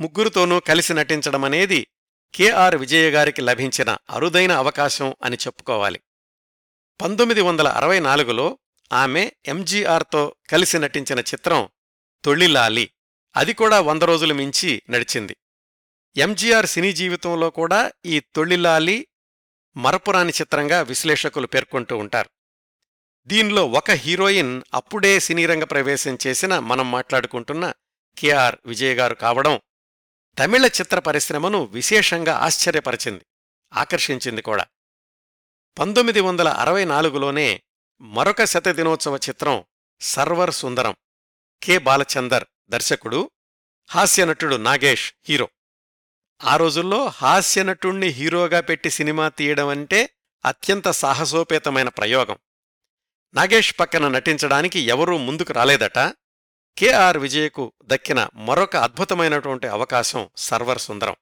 [0.00, 1.86] ముగ్గురితోనూ కలిసి నటించడమనేది
[2.34, 6.00] కెఆర్ విజయ గారికి లభించిన అరుదైన అవకాశం అని చెప్పుకోవాలి.
[7.00, 8.58] పంతొమ్మిది వందల అరవై నాలుగులో
[8.92, 11.68] ఆమె ఎంజీఆర్తో కలిసి నటించిన చిత్రం
[12.24, 12.90] తొళ్ళిలాలి.
[13.36, 15.36] అది కూడా వంద రోజులు మించి నడిచింది.
[16.16, 19.06] ఎంజీఆర్ సినీ జీవితంలో కూడా ఈ తొళ్ళిలాలి
[19.76, 22.30] మరపురాని చిత్రంగా విశ్లేషకులు పేర్కొంటూ ఉంటారు.
[23.26, 27.72] దీనిలో ఒక హీరోయిన్ అప్పుడే సినీరంగ ప్రవేశం చేసిన మనం మాట్లాడుకుంటున్న
[28.18, 29.60] కెఆర్ విజయ్ గారు కావడం
[30.38, 33.24] తమిళ చిత్ర పరిశ్రమను విశేషంగా ఆశ్చర్యపరిచింది
[33.72, 34.66] ఆకర్షించింది కూడా.
[35.78, 37.62] పంతొమ్మిది వందల అరవై నాలుగులోనే
[38.00, 39.64] మరొక శతదినోత్సవ చిత్రం
[40.00, 40.96] సర్వర్ సుందరం
[41.62, 43.30] కె బాలచందర్ దర్శకుడు
[43.90, 45.48] హాస్యనటుడు నాగేష్ హీరో.
[46.44, 50.10] ఆ రోజుల్లో హాస్యనటుణ్ణి హీరోగా పెట్టి సినిమా తీయడం అంటే
[50.44, 52.38] అత్యంత సాహసోపేతమైన ప్రయోగం.
[53.34, 55.98] నాగేష్ పక్కన నటించడానికి ఎవరూ ముందుకు రాలేదట.
[56.78, 61.16] కెఆర్ విజయకు దక్కిన మరొక అద్భుతమైనటువంటి అవకాశం సర్వర్ సుందరం.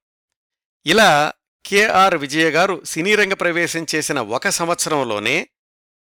[0.87, 1.33] ఇలా
[1.67, 5.49] కెఆర్ విజయ గారు సినీరంగ ప్రవేశం చేసిన ఒక సంవత్సరంలోనే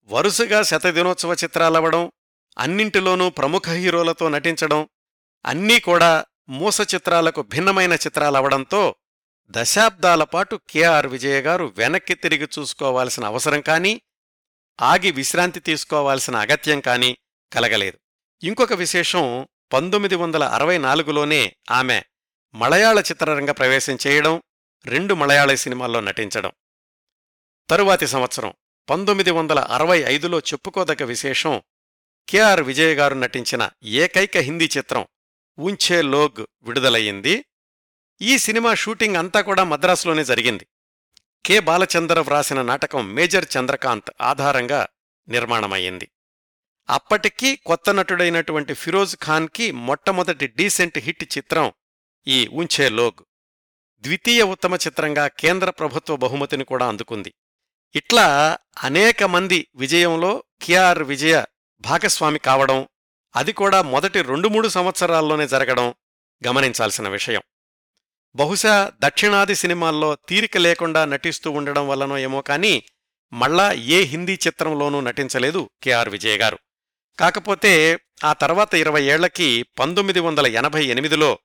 [0.04, 2.12] వరుసగా శతదినోత్సవ చిత్రాలవ్వడం
[2.58, 4.88] అన్నింటిలోనూ ప్రముఖ హీరోలతో నటించడం
[5.46, 8.96] అన్నీ కూడా మూస చిత్రాలకు భిన్నమైన చిత్రాలవడంతో
[9.50, 14.00] దశాబ్దాల పాటు కెఆర్ విజయ గారు వెనక్కి తిరిగి చూసుకోవాల్సిన అవసరం కానీ
[14.80, 17.18] ఆగి విశ్రాంతి తీసుకోవాల్సిన అగత్యం కానీ
[17.52, 17.98] కలగలేదు.
[18.42, 22.02] ఇంకొక విశేషం పంతొమ్మిది వందల అరవై నాలుగులోనే ఆమె
[22.54, 24.42] మలయాళ చిత్రరంగ ప్రవేశం చేయడం
[24.84, 26.52] రెండు మలయాళ సినిమాల్లో నటించడం.
[27.70, 28.52] తరువాతి సంవత్సరం
[28.90, 31.62] పంతొమ్మిది వందల అరవై ఐదులో చెప్పుకోదగ్గ విశేషం
[32.28, 35.06] కెఆర్ విజయ్ గారు నటించిన ఏకైక హిందీ చిత్రం
[35.60, 37.44] ఊంఛే లోగ్ విడుదలయ్యింది.
[38.22, 40.66] ఈ సినిమా షూటింగ్ అంతా కూడా మద్రాసులోనే జరిగింది.
[41.46, 41.60] కె.
[41.60, 44.86] బాలచంద్ర వ్రాసిన నాటకం మేజర్ చంద్రకాంత్ ఆధారంగా
[45.28, 46.08] నిర్మాణమయ్యింది.
[46.90, 51.72] అప్పటికీ కొత్త నటుడైనటువంటి ఫిరోజ్ ఖాన్కి మొట్టమొదటి డీసెంట్ హిట్ చిత్రం
[52.28, 53.24] ఈ ఉంచే లోగ్.
[54.00, 57.34] ద్వితీయ ఉత్తమ చిత్రంగా కేంద్ర ప్రభుత్వ బహుమతిని కూడా అందుకుంది.
[57.94, 61.44] ఇట్లా అనేక మంది విజయంలో కెఆర్ విజయ
[61.80, 62.88] భాగస్వామి కావడం
[63.36, 65.94] అది కూడా మొదటి రెండు మూడు సంవత్సరాల్లోనే జరగడం
[66.46, 67.42] గమనించాల్సిన విషయం.
[68.36, 72.82] బహుశా దక్షిణాది సినిమాల్లో తీరిక లేకుండా నటిస్తూ ఉండడం వల్లనో ఏమో కానీ
[73.32, 76.58] మళ్ళా ఏ హిందీ చిత్రంలోనూ నటించలేదు కెఆర్ విజయ్ గారు.
[77.18, 81.38] కాకపోతే ఆ తర్వాత ఇరవై ఏళ్ళకి పంతొమ్మిది వందల ఎనభై ఎనిమిదిలో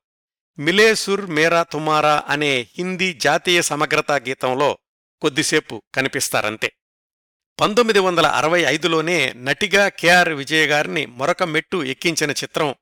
[0.59, 4.77] మిలేసుర్ మేరా తుమారా అనే హిందీ జాతీయ సమగ్రతా గీతంలో
[5.21, 6.71] కొద్దిసేపు కనిపిస్తారంతే.
[7.62, 12.75] పంతొమ్మిది వందల అరవై ఐదులోనే నటిగా కెఆర్ విజయ గారిని మరొక మెట్టు ఎక్కించిన చిత్రం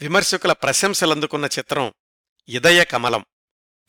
[0.00, 1.92] విమర్శకుల ప్రశంసలందుకున్న చిత్రం
[2.48, 3.24] ఇదయ కమలం.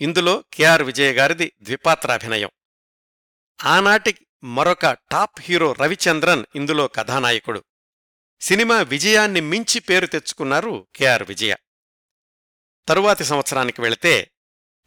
[0.02, 2.50] ఇందులో కెఆర్ విజయ గారిది ద్విపాత్రాభినయం.
[3.66, 7.64] ఆనాటి మరొక టాప్ హీరో రవిచంద్రన్ ఇందులో కథానాయకుడు.
[8.42, 11.56] సినిమా విజయాన్ని మించి పేరు తెచ్చుకున్నారు కెఆర్ విజయ.
[12.88, 14.32] తరువాతి సంవత్సరానికి వెళితే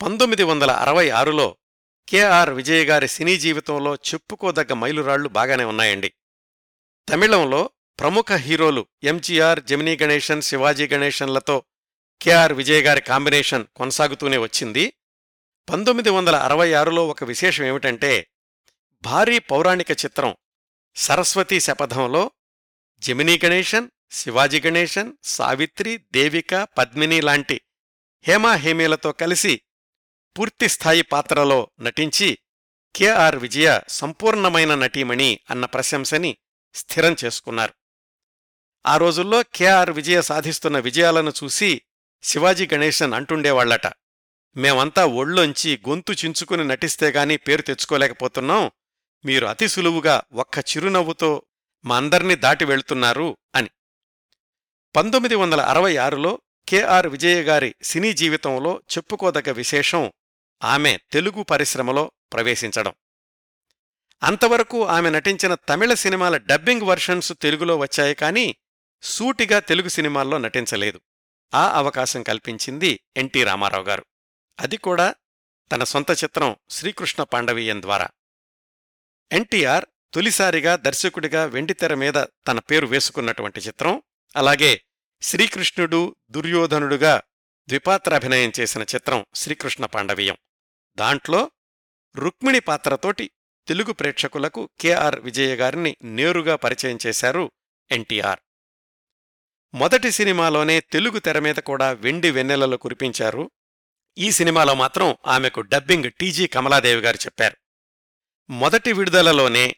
[0.02, 1.56] పంతొమ్మిది వందల అరవై ఆరులో
[2.08, 6.12] కెఆర్ విజయ్ గారి సినీ జీవితంలో చెప్పుకోదగ్గ మైలురాళ్ళు బాగానే ఉన్నాయండి.
[7.08, 11.62] తమిళంలో ప్రముఖ హీరోలు M G R Gemini Ganesan Sivaji గణేశన్లతో
[12.22, 14.92] KR Vijay గారి కాంబినేషన్ కొనసాగుతూనే వచ్చింది.
[15.70, 18.26] పంతొమ్మిది వందల అరవై ఆరులో ఒక విశేషం ఏమిటంటే
[19.02, 20.36] భారీ పౌరాణిక చిత్రం
[20.96, 22.30] సరస్వతీ శపథంలో
[23.02, 27.60] జమినీ గణేశన్ శివాజీ గణేశన్ సావిత్రి దేవిక పద్మిని లాంటి
[28.22, 29.60] హేమాహేమీలతో కలిసి
[30.38, 32.38] పూర్తిస్థాయి పాత్రలో నటించి
[32.96, 36.36] కెఆర్ విజయ సంపూర్ణమైన నటీమణి అన్న ప్రశంసని
[36.74, 37.74] స్థిరం చేసుకున్నారు.
[38.86, 41.82] ఆ రోజుల్లో కెఆర్ విజయ సాధిస్తున్న విజయాలను చూసి
[42.22, 43.86] శివాజీ గణేశన్ అంటుండేవాళ్ళట
[44.56, 48.70] మేమంతా ఒళ్ళొంచి గొంతు చించుకుని నటిస్తే గాని పేరు తెచ్చుకోలేకపోతున్నాం.
[49.24, 51.42] మీరు అతి సులువుగా ఒక్క చిరునవ్వుతో
[51.84, 53.70] మా అందర్నీ దాటి వెళ్తున్నారు అని.
[54.96, 60.12] పంతొమ్మిది వందల అరవై ఆరులో కెఆర్ విజయ గారి సినీ జీవితంలో చెప్పుకోదగ్గ విశేషం
[60.64, 62.92] ఆమె తెలుగు పరిశ్రమలో ప్రవేశించడం.
[64.22, 68.56] అంతవరకు ఆమె నటించిన తమిళ సినిమాల డబ్బింగ్ వర్షన్స్ తెలుగులో వచ్చాయి కానీ
[69.02, 71.00] సూటిగా తెలుగు సినిమాల్లో నటించలేదు.
[71.54, 74.04] ఆ అవకాశం కల్పించింది ఎన్టీ రామారావు గారు.
[74.60, 75.14] అది కూడా
[75.72, 78.08] తన సొంత చిత్రం శ్రీకృష్ణ పాండవీయం ద్వారా.
[79.32, 79.84] ఎన్టీఆర్
[80.14, 82.14] తొలిసారిగా దర్శకుడిగా వెండితెర మీద
[82.46, 84.02] తన పేరు వేసుకున్నటువంటి చిత్రం
[84.36, 84.84] అలాగే
[85.22, 87.22] శ్రీకృష్ణుడు దుర్యోధనుడుగా
[87.68, 90.36] ద్విపాత్రాభినయం చేసిన చిత్రం శ్రీకృష్ణ పాండవీయం.
[90.96, 91.50] దాంట్లో
[92.16, 93.30] రుక్మిణి పాత్రతోటి
[93.68, 97.52] తెలుగు ప్రేక్షకులకు కెఆర్ విజయ గారిని నేరుగా పరిచయం చేశారు
[97.90, 98.40] ఎన్టీఆర్.
[99.74, 103.50] మొదటి సినిమాలోనే తెలుగు తెర మీద కూడా వెండి వెన్నెలలు కురిపించారు.
[104.18, 107.56] ఈ సినిమాలో మాత్రం ఆమెకు డబ్బింగ్ టీజీ కమలాదేవి గారు చెప్పారు.
[108.50, 109.76] మొదటి విడుదలలోనే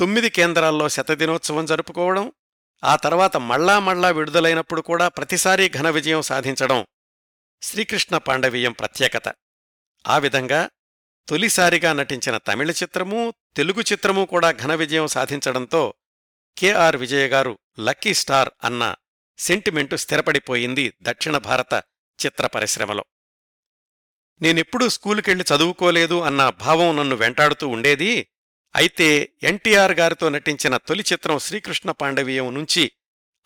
[0.00, 2.32] తొమ్మిది కేంద్రాల్లో శతదినోత్సవం జరుపుకోవడం
[2.84, 6.86] ఆ తర్వాత మళ్ళా మళ్ళా విడుదలైనప్పుడు కూడా ప్రతిసారీ ఘన విజయం సాధించడం
[7.62, 9.34] శ్రీకృష్ణ పాండవీయం ప్రత్యేకత.
[10.06, 10.70] ఆ విధంగా
[11.28, 15.94] తొలిసారిగా నటించిన తమిళ చిత్రమూ తెలుగు చిత్రమూ కూడా ఘన విజయం సాధించడంతో
[16.58, 18.94] కెఆర్ విజయ గారు లక్కీ స్టార్ అన్న
[19.38, 21.84] సెంటిమెంటు స్థిరపడిపోయింది దక్షిణ భారత
[22.26, 23.04] చిత్ర పరిశ్రమలో.
[24.42, 28.28] నేనెప్పుడూ స్కూలుకెళ్ళి చదువుకోలేదు అన్న భావం నన్ను వెంటాడుతూ ఉండేది
[28.76, 32.92] అయితే ఎన్టీఆర్ గారితో నటించిన తొలి చిత్రం శ్రీకృష్ణ పాండవీయం నుంచి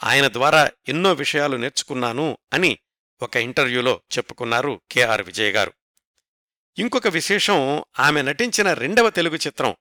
[0.04, 2.78] ఆయన ద్వారా ఎన్నో విషయాలు నేర్చుకున్నాను అని
[3.22, 5.72] ఒక ఇంటర్వ్యూలో చెప్పుకున్నారు కెఆర్ విజయ్ గారు.
[6.78, 9.76] ఇంకొక విశేషం ఆమె నటించిన రెండవ తెలుగు చిత్రం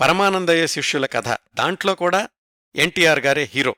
[0.00, 1.28] పరమానందయ్య శిష్యుల కథ.
[1.54, 2.28] దాంట్లో కూడా
[2.76, 3.76] ఎన్టీఆర్ గారే హీరో.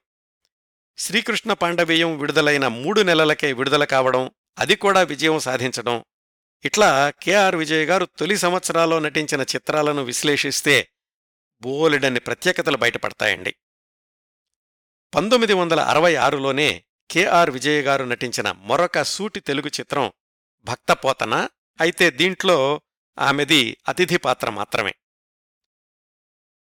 [0.98, 6.04] శ్రీకృష్ణ పాండవీయం విడుదలైన మూడు నెలలకే విడుదల కావడం అది కూడా విజయం సాధించడం
[6.64, 10.88] ఇట్లా కెఆర్ విజయ్ గారు తొలి సంవత్సరాల్లో నటించిన చిత్రాలను విశ్లేషిస్తే
[11.62, 13.54] బోలెడన్ని ప్రత్యేకతలు బయటపడతాయండి.
[15.14, 20.12] పంతొమ్మిది వందల అరవై ఆరులోనే కెఆర్ విజయ్ గారు నటించిన మరొక సూటి తెలుగు చిత్రం
[20.62, 21.48] భక్తపోతన
[21.80, 22.80] అయితే దీంట్లో
[23.18, 24.94] ఆమెది అతిథి పాత్ర మాత్రమే.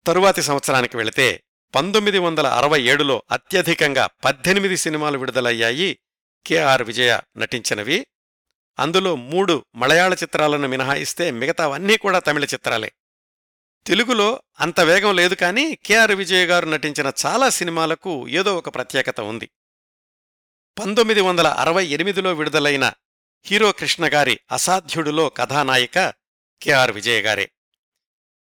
[0.07, 1.43] తరువాతి సంవత్సరానికి వెళితే
[1.75, 5.99] పంతొమ్మిది వందల అరవై ఏడులో అత్యధికంగా పద్దెనిమిది సినిమాలు విడుదలయ్యాయి
[6.47, 8.07] కెఆర్ విజయ నటించినవి.
[8.79, 12.93] అందులో మూడు మలయాళ చిత్రాలను మినహాయిస్తే మిగతావన్నీ కూడా తమిళ చిత్రాలే.
[13.87, 19.51] తెలుగులో అంత వేగం లేదు కానీ కెఆర్ విజయ్ గారు నటించిన చాలా సినిమాలకు ఏదో ఒక ప్రత్యేకత ఉంది.
[20.79, 22.93] పంతొమ్మిది వందల అరవై ఎనిమిదిలో విడుదలైన
[23.47, 26.13] హీరో కృష్ణగారి అసాధ్యుడులో కథానాయిక
[26.63, 27.51] కెఆర్ విజయ్ గారే.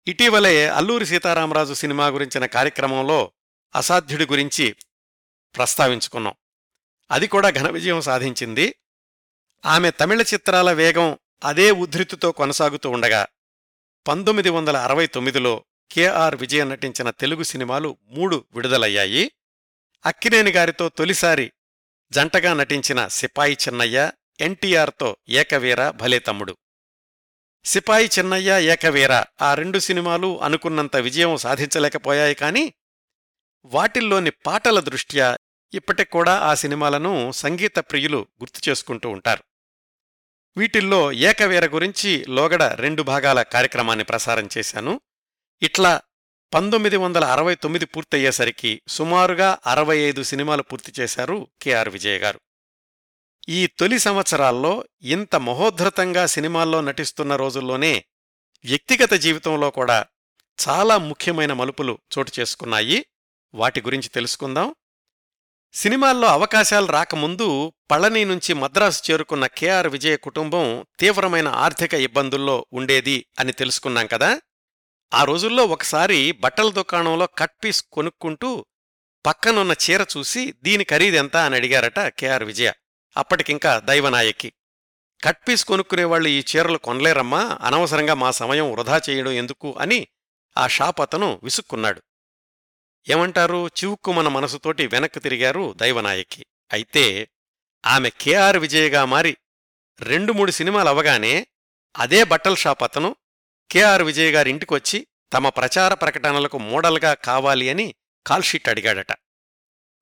[0.07, 3.33] ఇటీవలే అల్లూరి సీతారామరాజు సినిమా గురించిన కార్యక్రమంలో
[3.75, 4.77] అసాధ్యుడి గురించి
[5.57, 6.35] ప్రస్తావించుకున్నాం.
[7.11, 8.75] అది కూడా ఘన విజయం సాధించింది
[9.65, 13.27] ఆమె తమిళ చిత్రాల వేగం అదే ఉద్ధృతితో కొనసాగుతూ ఉండగా
[14.09, 19.33] పంతొమ్మిది వందల అరవై తొమ్మిదిలో కెఆర్ విజయ నటించిన తెలుగు సినిమాలు మూడు విడుదలయ్యాయి.
[20.07, 21.53] అక్కినేని గారితో తొలిసారి
[22.13, 26.57] జంటగా నటించిన సిపాయి చిన్నయ్య ఎన్టీఆర్తో ఏకవీర భలే తమ్ముడు.
[27.65, 32.73] సిపాయి చిన్నయ్య ఏకవీర ఆ రెండు సినిమాలు అనుకున్నంత విజయం సాధించలేకపోయాయి కాని
[33.65, 35.39] వాటిల్లోని పాటల దృష్ట్యా
[35.75, 39.45] ఇప్పటికూడా ఆ సినిమాలను సంగీత ప్రియులు గుర్తు చేసుకుంటూ ఉంటారు.
[40.57, 45.01] వీటిల్లో ఏకవీర గురించి లోగడ రెండు భాగాల కార్యక్రమాన్ని ప్రసారం చేశాను.
[45.63, 46.01] ఇట్లా
[46.55, 52.41] పంతొమ్మిది వందల అరవై తొమ్మిది పూర్తయ్యేసరికి సుమారుగా అరవై ఐదు సినిమాలు పూర్తి చేశారు కెఆర్ విజయ్ గారు.
[53.49, 58.05] ఈ తొలి సంవత్సరాల్లో ఇంత మహోద్ధృతంగా సినిమాల్లో నటిస్తున్న రోజుల్లోనే
[58.65, 60.07] వ్యక్తిగత జీవితంలో కూడా
[60.69, 63.07] చాలా ముఖ్యమైన మలుపులు చోటు చేసుకున్నాయి.
[63.55, 64.75] వాటి గురించి తెలుసుకుందాం.
[65.75, 73.53] సినిమాల్లో అవకాశాలు రాకముందు పళని నుంచి మద్రాసు చేరుకున్న కెఆర్ విజయ కుటుంబం తీవ్రమైన ఆర్థిక ఇబ్బందుల్లో ఉండేది అని
[73.53, 74.41] తెలుసుకున్నాం కదా.
[75.15, 78.67] ఆ రోజుల్లో ఒకసారి బట్టల దుకాణంలో కట్ పీస్ కొనుక్కుంటూ
[79.27, 82.73] పక్కనున్న చీర చూసి దీని ఖరీదెంత అని అడిగారట కెఆర్ విజయ.
[83.17, 84.53] అప్పటికింకా దైవనాయకి.
[85.25, 90.07] కట్ పీస్ కొనుక్కునేవాళ్ళు ఈ చీరలు కొనలేరమ్మా అనవసరంగా మా సమయం వృధా చేయడం ఎందుకు అని
[90.59, 92.03] ఆ షాప్ అతను విసుక్కున్నాడు.
[93.09, 93.67] ఏమంటారు?
[93.67, 96.47] చివుక్కుమన మనసుతోటి వెనక్కు తిరిగారు దైవనాయకి.
[96.73, 97.29] అయితే
[97.87, 99.37] ఆమె కెఆర్ విజయగా మారి
[100.01, 101.47] రెండు మూడు సినిమాలు అవగానే
[101.97, 103.17] అదే బట్టల షాప్ అతను
[103.71, 107.95] కెఆర్ విజయ్ గారి ఇంటికొచ్చి తమ ప్రచార ప్రకటనలకు మోడల్గా కావాలి అని
[108.27, 109.13] కాల్షీట్ అడిగాడట.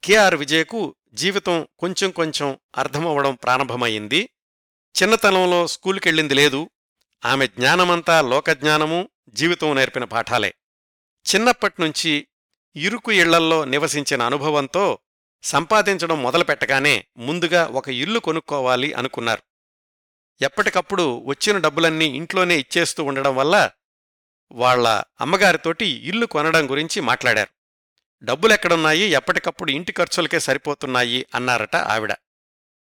[0.05, 4.31] కెఆర్ విజయ్కు జీవితం కొంచెం కొంచెం అర్థమవడం ప్రారంభమయ్యింది
[5.03, 6.71] చిన్నతనంలో స్కూలుకెళ్ళింది లేదు.
[7.25, 10.55] ఆమె జ్ఞానమంతా లోకజ్ఞానము జీవితం నేర్పిన పాఠాలే.
[11.35, 12.27] చిన్నప్పట్నుంచి
[12.77, 14.99] ఇరుకు ఇళ్ళల్లో నివసించిన అనుభవంతో
[15.43, 19.43] సంపాదించడం మొదలుపెట్టగానే ముందుగా ఒక ఇల్లు కొనుక్కోవాలి అనుకున్నారు.
[20.41, 23.71] ఎప్పటికప్పుడు వచ్చిన డబ్బులన్నీ ఇంట్లోనే ఇచ్చేస్తూ ఉండడం వల్ల
[24.53, 27.49] వాళ్ళ అమ్మగారితోటి ఇల్లు కొనడం గురించి మాట్లాడారు.
[28.25, 29.03] డబ్బులెక్కడున్నాయి?
[29.03, 32.15] ఎప్పటికప్పుడు ఇంటి ఖర్చులకే సరిపోతున్నాయి అన్నారట ఆవిడ.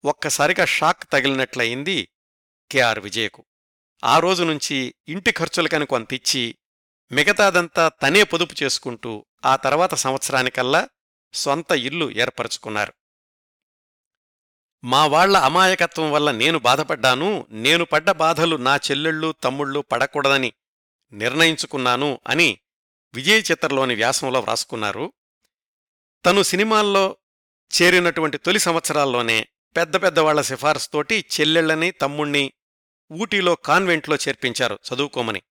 [0.05, 2.09] ఒక్కసారిగా షాక్ తగిలినట్లయింది
[2.73, 3.45] కెఆర్ విజయకు.
[4.05, 6.57] ఆ రోజు నుంచి ఇంటి ఖర్చులకని కొంతిచ్చి
[7.13, 10.89] మిగతాదంతా తనే పొదుపు చేసుకుంటూ ఆ తర్వాత సంవత్సరానికల్లా
[11.35, 12.93] సొంత ఇల్లు ఏర్పరచుకున్నారు.
[14.85, 20.53] మా వాళ్ళ అమాయకత్వం వల్ల నేను బాధపడ్డాను నేను పడ్డ బాధలు నా చెల్లెళ్ళు తమ్ముళ్ళు పడకూడదని
[21.13, 22.59] నిర్ణయించుకున్నాను అని
[23.15, 25.13] విజయ్ చిత్రలోని వ్యాసంలో వ్రాసుకున్నారు.
[26.25, 27.17] తను సినిమాల్లో
[27.83, 32.53] చేరినటువంటి తొలి సంవత్సరాల్లోనే పెద్ద పెద్దవాళ్ళ సిఫార్సుతోటి చెల్లెళ్ళని తమ్ముణ్ణి
[33.13, 35.43] ఊటీలో కాన్వెంట్లో చేర్పించారు చదువుకోమని.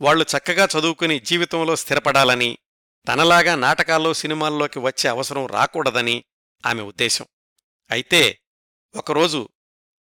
[0.00, 2.58] వాళ్ళు చక్కగా చదువుకుని జీవితంలో స్థిరపడాలని
[3.08, 6.24] తనలాగా నాటకాల్లో సినిమాల్లోకి వచ్చే అవసరం రాకూడదని
[6.66, 7.24] ఆమె ఉద్దేశం.
[7.90, 8.40] అయితే
[8.96, 9.48] ఒకరోజు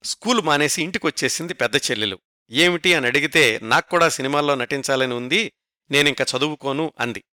[0.05, 2.18] స్కూల్ మానేసి ఇంటికొచ్చేసింది పెద్ద చెల్లెలు.
[2.51, 2.95] ఏమిటి?
[2.95, 5.53] అని అడిగితే నాక్కూడా సినిమాల్లో నటించాలని ఉంది
[5.90, 7.25] నేనింక చదువుకోను అంది.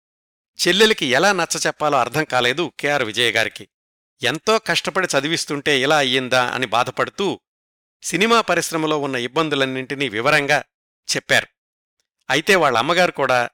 [0.69, 3.69] చెల్లెలికి ఎలా నచ్చ చెప్పాలో అర్థం కాలేదు కెఆర్ విజయగారికి
[4.23, 6.51] ఎంతో కష్టపడి చదివిస్తుంటే ఇలా అయ్యిందా?
[6.51, 7.41] అని బాధపడుతూ
[8.03, 10.65] సినిమా పరిశ్రమలో ఉన్న ఇబ్బందులన్నింటినీ వివరంగా
[11.17, 11.47] చెప్పారు.
[12.31, 13.51] అయితే వాళ్ళ అమ్మగారు కూడా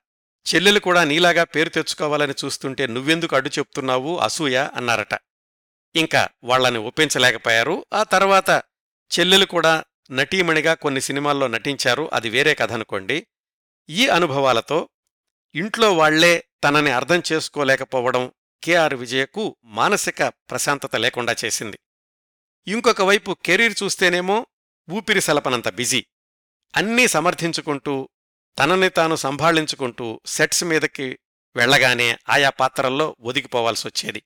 [0.55, 4.19] చెల్లెలు కూడా నీలాగా పేరు తెచ్చుకోవాలని చూస్తుంటే నువ్వెందుకు అడ్డు చెప్తున్నావు?
[4.19, 5.19] అసూయ అన్నారట.
[5.97, 7.87] ఇంకా వాళ్ళని ఒప్పించలేకపోయారు.
[7.93, 8.51] ఆ తర్వాత
[9.19, 12.11] చెల్లెలు కూడా నటీమణిగా కొన్ని సినిమాల్లో నటించారు.
[12.13, 13.27] అది వేరే కథ అనుకోండి.
[13.89, 14.89] ఈ అనుభవాలతో
[15.55, 18.33] ఇంట్లో వాళ్ళే తనని అర్థం చేసుకోలేకపోవడం
[18.65, 21.79] కెఆర్ విజయకు మానసిక ప్రశాంతత లేకుండా చేసింది.
[22.67, 24.47] ఇంకొక వైపు కెరీర్ చూస్తేనేమో
[24.91, 26.07] ఊపిరి సలపనంత బిజీ.
[26.77, 28.09] అన్నీ సమర్థించుకుంటూ
[28.59, 31.19] తనని తాను సంభాళించుకుంటూ సెట్స్ మీదకి
[31.57, 34.23] వెళ్ళగానే ఆయా పాత్రల్లో ఒదిగిపోవాల్సొచ్చేది.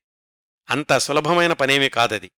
[0.71, 2.31] అంత సులభమైన పనేమీ కాదది.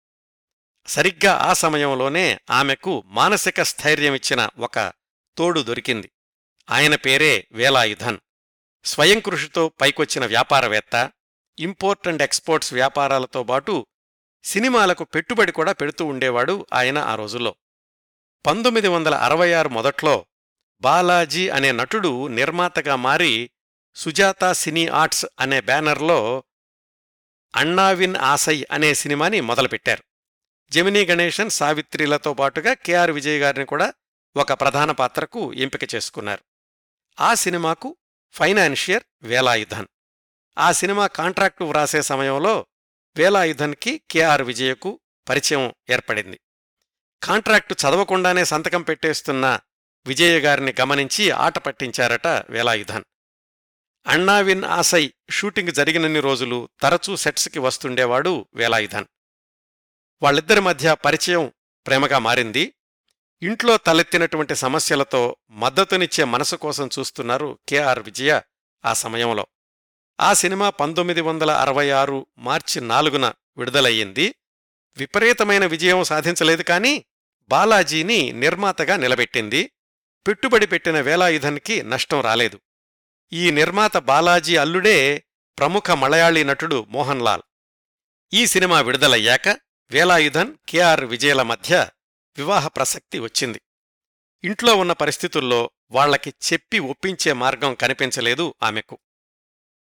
[0.88, 4.94] సరిగ్గా ఆ సమయంలోనే ఆమెకు మానసిక స్థైర్యమిచ్చిన ఒక
[5.38, 6.12] తోడు దొరికింది.
[6.70, 8.18] ఆయన పేరే వేలాయుధన్
[8.84, 11.12] స్వయం కృషితో పైకొచ్చిన వ్యాపారవేత్త
[11.60, 13.86] ఇంపోర్ట్ అండ్ ఎక్స్పోర్ట్స్ వ్యాపారాలతో పాటు
[14.44, 17.56] సినిమాలకు పెట్టుబడి కూడా పెడుతూ ఉండేవాడు ఆయన ఆ రోజుల్లో.
[18.46, 20.26] పంతొమ్మిది వందల అరవై ఆరు మొదట్లో
[20.82, 23.52] బాలాజీ అనే నటుడు నిర్మాతగా మారి
[23.96, 26.44] సుజాత సినీ ఆర్ట్స్ అనే బ్యానర్లో
[27.56, 30.04] అన్నావిన్ ఆసై అనే సినిమాని మొదలుపెట్టారు.
[30.70, 33.94] జమినీ గణేశన్ సావిత్రిలతో పాటుగా కెఆర్ విజయ్ గారిని కూడా
[34.36, 36.44] ఒక ప్రధాన పాత్రకు ఎంపిక చేసుకున్నారు.
[37.20, 37.98] ఆ సినిమాకు
[38.32, 39.88] ఫైనాన్షియర్ వేలాయుధన్.
[40.58, 42.66] ఆ సినిమా కాంట్రాక్టు వ్రాసే సమయంలో
[43.18, 46.40] వేలాయుధన్కి కెఆర్ విజయకు పరిచయం ఏర్పడింది.
[47.24, 49.60] కాంట్రాక్టు చదవకుండానే సంతకం పెట్టేస్తున్న
[50.08, 53.04] విజయ గారిని గమనించి ఆట పట్టించారట వేలాయుధన్.
[54.08, 59.06] అణ్ణావిన్ ఆసై షూటింగ్ జరిగినన్ని రోజులు తరచూ సెట్స్కి వస్తుండేవాడు వేలాయుధన్.
[60.22, 61.52] వాళ్ళిద్దరి మధ్య పరిచయం
[61.88, 62.74] ప్రేమగా మారింది.
[63.42, 68.42] ఇంట్లో తలెత్తినటువంటి సమస్యలతో మద్దతునిచ్చే మనసు కోసం చూస్తున్నారు కెఆర్ విజయ
[68.86, 69.48] ఆ సమయంలో.
[70.22, 74.36] ఆ సినిమా పంతొమ్మిది వందల అరవై ఆరు మార్చి నాలుగున విడుదలయ్యింది.
[74.98, 77.06] విపరీతమైన విజయం సాధించలేదు కానీ
[77.42, 79.72] బాలాజీని నిర్మాతగా నిలబెట్టింది.
[80.28, 82.60] పెట్టుబడి పెట్టిన వేలాయుధన్కి నష్టం రాలేదు.
[83.34, 85.24] ఈ నిర్మాత బాలాజీ అల్లుడే
[85.60, 87.42] ప్రముఖ మలయాళీ నటుడు మోహన్ లాల్.
[88.34, 89.50] ఈ సినిమా విడుదలయ్యాక
[89.92, 91.90] వేలాయుధన్ కెఆర్ విజయల మధ్య
[92.38, 93.62] వివాహ ప్రసక్తి వచ్చింది.
[94.44, 99.00] ఇంట్లో ఉన్న పరిస్థితుల్లో వాళ్ళకి చెప్పి ఒప్పించే మార్గం కనిపించలేదు ఆమెకు.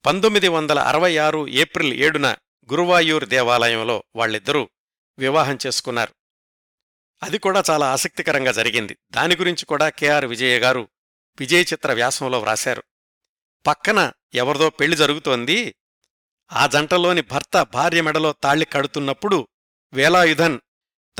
[0.05, 2.35] పంతొమ్మిది వందల అరవై ఆరు ఏప్రిల్ ఏడున
[2.71, 4.69] గురువాయూర్ దేవాలయంలో వాళ్ళిద్దరూ
[5.19, 6.15] వివాహం చేసుకున్నారు.
[7.23, 8.97] అది కూడా చాలా ఆసక్తికరంగా జరిగింది.
[9.11, 10.87] దాని గురించి కూడా కెఆర్ విజయ గారు
[11.39, 12.83] విజయ చిత్ర వ్యాసంలో వ్రాశారు.
[13.67, 15.75] పక్కన ఎవరిదో పెళ్ళి జరుగుతోంది.
[16.53, 19.47] ఆ జంటలోని భర్త భార్య మెడలో తాళి కడుతున్నప్పుడు
[19.93, 20.59] వేలాయుధన్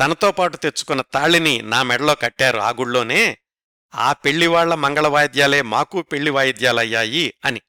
[0.00, 3.38] తనతో పాటు తెచ్చుకున్న తాళిని నా మెడలో కట్టారు ఆ గుళ్ళోనే.
[3.94, 7.60] ఆ పెళ్ళివాళ్ళ మంగళవాయిద్యాలే మాకు పెళ్ళి వాయిద్యాలయ్యాయి అని.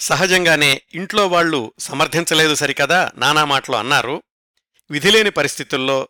[0.00, 4.22] సహజంగానే ఇంట్లో వాళ్ళు సమర్థించలేదు సరికదా నానా మాటలు అన్నారు.
[4.90, 6.08] విధిలేని పరిస్థితుల్లో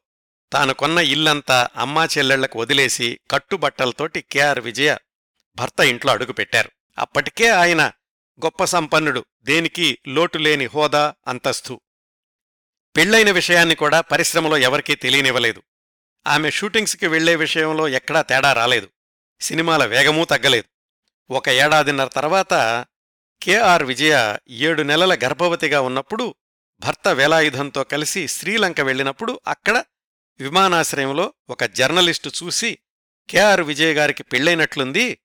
[0.52, 4.96] తాను కొన్న ఇల్లంతా అమ్మా చెల్లెళ్ళకు వదిలేసి కట్టుబట్టలతోటి కెఆర్ విజయ
[5.56, 6.70] భర్త ఇంట్లో అడుగుపెట్టారు.
[6.98, 7.92] అప్పటికే ఆయన
[8.44, 11.80] గొప్ప సంపన్నుడు దేనికి లోటులేని హోదా అంతస్తు.
[12.96, 15.62] పెళ్ళైన విషయాన్ని కూడా పరిశ్రమలో ఎవరికీ తెలియనివ్వలేదు.
[16.26, 18.88] ఆమె షూటింగ్స్కి వెళ్ళే విషయంలో ఎక్కడా తేడా రాలేదు.
[19.40, 20.74] సినిమాల వేగమూ తగ్గలేదు.
[21.32, 22.84] ఒక ఏడాదిన్నర తర్వాత
[23.42, 26.34] కెఆర్ విజయ ఏడు నెలల గర్భవతిగా ఉన్నప్పుడు
[26.80, 29.84] భర్త వేలాయుధంతో కలిసి శ్రీలంక వెళ్ళినప్పుడు అక్కడ
[30.40, 32.78] విమానాశ్రయంలో ఒక జర్నలిస్టు చూసి
[33.30, 35.18] కెఆర్ విజయ్ గారికి పెళ్ళైనట్లుంది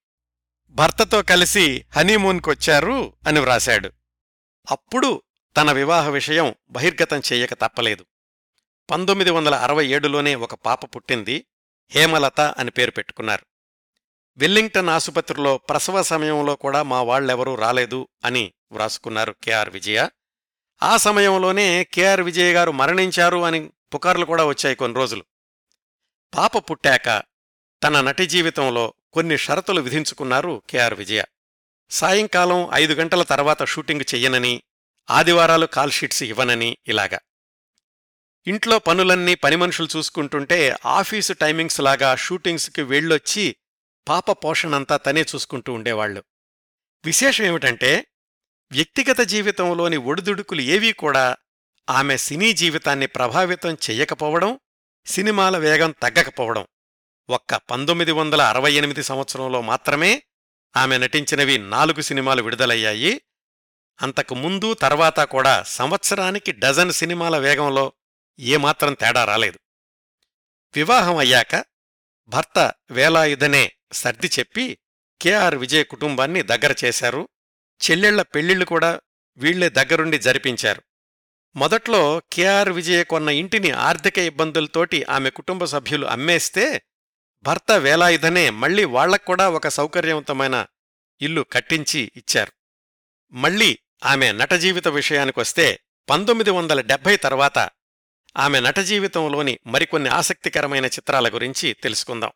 [0.68, 3.90] భర్తతో కలిసి హనీమూన్కొచ్చారు అని వ్రాశాడు.
[4.70, 5.22] అప్పుడు
[5.56, 8.06] తన వివాహ విషయం బహిర్గతం చెయ్యక తప్పలేదు.
[8.90, 11.46] పంతొమ్మిది వందల అరవై ఏడులోనే ఒక పాప పుట్టింది
[11.90, 13.46] హేమలత అని పేరు పెట్టుకున్నారు.
[14.36, 20.08] వెల్లింగ్టన్ ఆసుపత్రిలో ప్రసవ సమయంలో కూడా మా వాళ్ళెవరూ రాలేదు అని వ్రాసుకున్నారు కెఆర్ విజయ.
[20.82, 25.24] ఆ సమయంలోనే కెఆర్ విజయ గారు మరణించారు అని పుకార్లు కూడా వచ్చాయి కొన్ని రోజులు.
[26.36, 27.22] పాప పుట్టాక
[27.82, 31.24] తన నటి జీవితంలో కొన్ని షరతులు విధించుకున్నారు కెఆర్ విజయ.
[31.90, 34.62] సాయంకాలం ఐదు గంటల తర్వాత షూటింగ్ చెయ్యనని
[35.10, 37.18] ఆదివారాలు కాల్షీట్స్ ఇవ్వనని ఇలాగా.
[38.46, 43.56] ఇంట్లో పనులన్నీ పని మనుషులు చూసుకుంటుంటే ఆఫీసు టైమింగ్స్ లాగా షూటింగ్స్కి వెళ్ళొచ్చి
[44.08, 46.24] పాప పోషణంతా తనే చూసుకుంటూ ఉండేవాళ్ళు
[47.04, 48.06] విశేషం ఏమిటంటే
[48.72, 51.36] వ్యక్తిగత జీవితంలోని ఒడిదుడుకులు ఏవీ కూడా
[51.90, 54.60] ఆమె సినీ జీవితాన్ని ప్రభావితం చెయ్యకపోవడం
[55.06, 56.66] సినిమాల వేగం తగ్గకపోవడం.
[57.30, 60.22] ఒక్క పంతొమ్మిది వందల అరవై ఎనిమిది సంవత్సరంలో మాత్రమే
[60.76, 63.20] ఆమె నటించినవి నాలుగు సినిమాలు విడుదలయ్యాయి.
[64.02, 67.92] అంతకు ముందు తర్వాత కూడా సంవత్సరానికి డజన్ సినిమాల వేగంలో
[68.38, 69.58] ఏమాత్రం తేడా రాలేదు.
[70.76, 71.64] వివాహం అయ్యాక
[72.28, 74.78] భర్త వేలాయుధనే సర్ది చెప్పి
[75.22, 77.28] కెఆర్ విజయ్ కుటుంబాన్ని దగ్గర చేశారు.
[77.90, 79.00] చెల్లెళ్ళ పెళ్ళిళ్ళు కూడా
[79.36, 80.82] వీళ్ళే దగ్గరుండి జరిపించారు.
[81.56, 86.82] మొదట్లో కెఆర్ విజయ కొన్న ఇంటిని ఆర్థిక ఇబ్బందులతోటి ఆమె కుటుంబ సభ్యులు అమ్మేస్తే
[87.42, 90.66] భర్త వేలాయుధనే మళ్ళీ వాళ్ళక్కూడా ఒక సౌకర్యవంతమైన
[91.20, 92.52] ఇల్లు కట్టించి ఇచ్చారు.
[93.32, 95.80] మళ్ళీ ఆమె నటజీవిత విషయానికొస్తే
[96.10, 97.58] పంతొమ్మిది వందల డెబ్బై తర్వాత
[98.36, 102.32] ఆమె నటజీవితంలోని మరికొన్ని ఆసక్తికరమైన చిత్రాల గురించి తెలుసుకుందాం.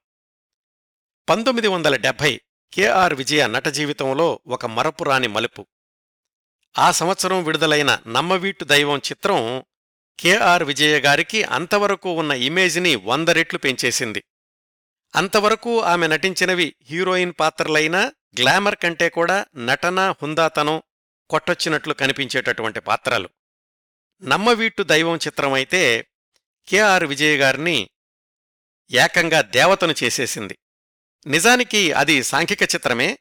[1.28, 2.40] పంతొమ్మిది వందల డెబ్బై
[2.72, 5.66] కెఆర్ విజయ నటజీవితంలో ఒక మరపురాని మలుపు.
[6.78, 9.64] ఆ సంవత్సరం విడుదలైన నమ్మవీటు దైవం చిత్రం
[10.20, 14.24] కెఆర్ విజయ గారికి అంతవరకు ఉన్న ఇమేజ్ని వంద రెట్లు పెంచేసింది.
[15.16, 20.82] అంతవరకు ఆమె నటించినవి హీరోయిన్ పాత్రలైనా గ్లామర్ కంటే కూడా నటన హుందాతనం
[21.30, 23.28] కొట్టొచ్చినట్లు కనిపించేటటువంటి పాత్రలు.
[24.22, 26.08] నమ్మవీట్టు దైవం చిత్రమైతే
[26.68, 27.90] కెఆర్ విజయ్ గారిని
[28.90, 30.58] ఏకంగా దేవతను చేసేసింది.
[31.26, 33.18] నిజానికి అది సాంఘిక చిత్రమే.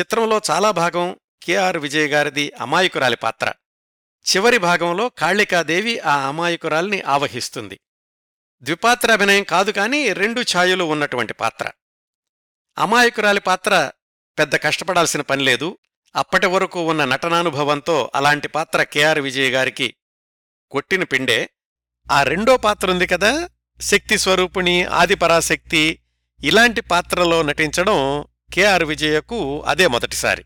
[0.00, 3.52] చిత్రంలో చాలా భాగం కెఆర్ విజయ్ గారిది అమాయకురాలి పాత్ర.
[4.26, 7.80] చివరి భాగంలో కాళికాదేవి ఆ అమాయకురాల్ని ఆవహిస్తుంది.
[8.62, 11.70] ద్విపాత్ర అభినయం కాదు కాని రెండు ఛాయలు ఉన్నటువంటి పాత్ర.
[12.78, 13.90] అమాయకురాలి పాత్ర
[14.38, 15.78] పెద్ద కష్టపడాల్సిన పనిలేదు
[16.16, 19.94] అప్పటి వరకు ఉన్న నటనానుభవంతో అలాంటి పాత్ర కెఆర్ విజయ్ గారికి
[20.70, 21.50] కొట్టిన పిండే.
[22.10, 23.48] ఆ రెండో పాత్ర ఉంది కదా
[23.80, 26.00] శక్తి స్వరూపిణి ఆదిపరాశక్తి
[26.44, 28.24] ఇలాంటి పాత్రలో నటించడం
[28.54, 30.44] కెఆర్ విజయకు అదే మొదటిసారి.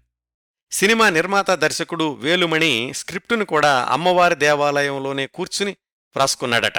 [0.74, 5.72] సినిమా నిర్మాత దర్శకుడు వేలుమణి స్క్రిప్టును కూడా అమ్మవారి దేవాలయంలోనే కూర్చుని
[6.16, 6.72] వ్రాసుకున్నాడట.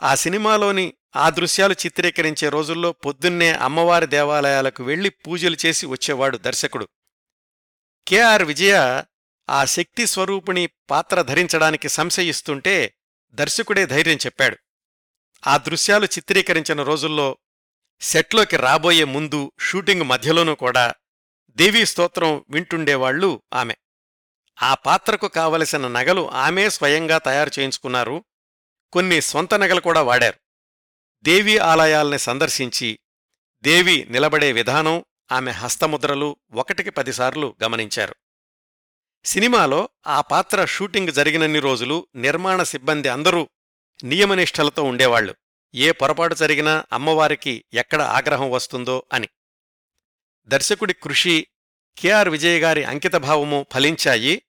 [0.00, 6.88] ఆ సినిమాలోని ఆ దృశ్యాలు చిత్రీకరించే రోజుల్లో పొద్దున్నే అమ్మవారి దేవాలయాలకు వెళ్ళి పూజలు చేసి వచ్చేవాడు దర్శకుడు.
[8.08, 9.02] కెఆర్ విజయ
[9.50, 12.94] ఆ శక్తి స్వరూపిణి పాత్ర ధరించడానికి సంశయిస్తుంటే
[13.32, 14.56] దర్శకుడే ధైర్యం చెప్పాడు.
[15.46, 17.38] ఆ దృశ్యాలు చిత్రీకరించిన రోజుల్లో
[18.00, 20.94] సెట్లోకి రాబోయే ముందు షూటింగ్ మధ్యలోనూ కూడా
[21.60, 23.74] దేవీ స్తోత్రం వింటుండేవాళ్ళు ఆమె.
[24.62, 28.24] ఆ పాత్రకు కావలసిన నగలు ఆమె స్వయంగా తయారు చేయించుకున్నారు.
[28.92, 30.38] కొన్ని స్వంత నగలు కూడా వాడారు.
[31.22, 32.98] దేవీ ఆలయాల్ని సందర్శించి
[33.62, 38.16] దేవి నిలబడే విధానం ఆమె హస్తముద్రలు ఒకటికి పదిసార్లు గమనించారు.
[39.24, 43.48] సినిమాలో ఆ పాత్ర షూటింగ్ జరిగినన్ని రోజులు నిర్మాణ సిబ్బంది అందరూ
[44.04, 45.34] నియమనిష్టలతో ఉండేవాళ్ళు
[45.74, 49.28] ఏ పొరపాటు జరిగినా అమ్మవారికి ఎక్కడ ఆగ్రహం వస్తుందో అని.
[50.50, 51.46] దర్శకుడి కృషి
[51.98, 54.42] కెఆర్ విజయ్ గారి అంకితభావము ఫలించాయి.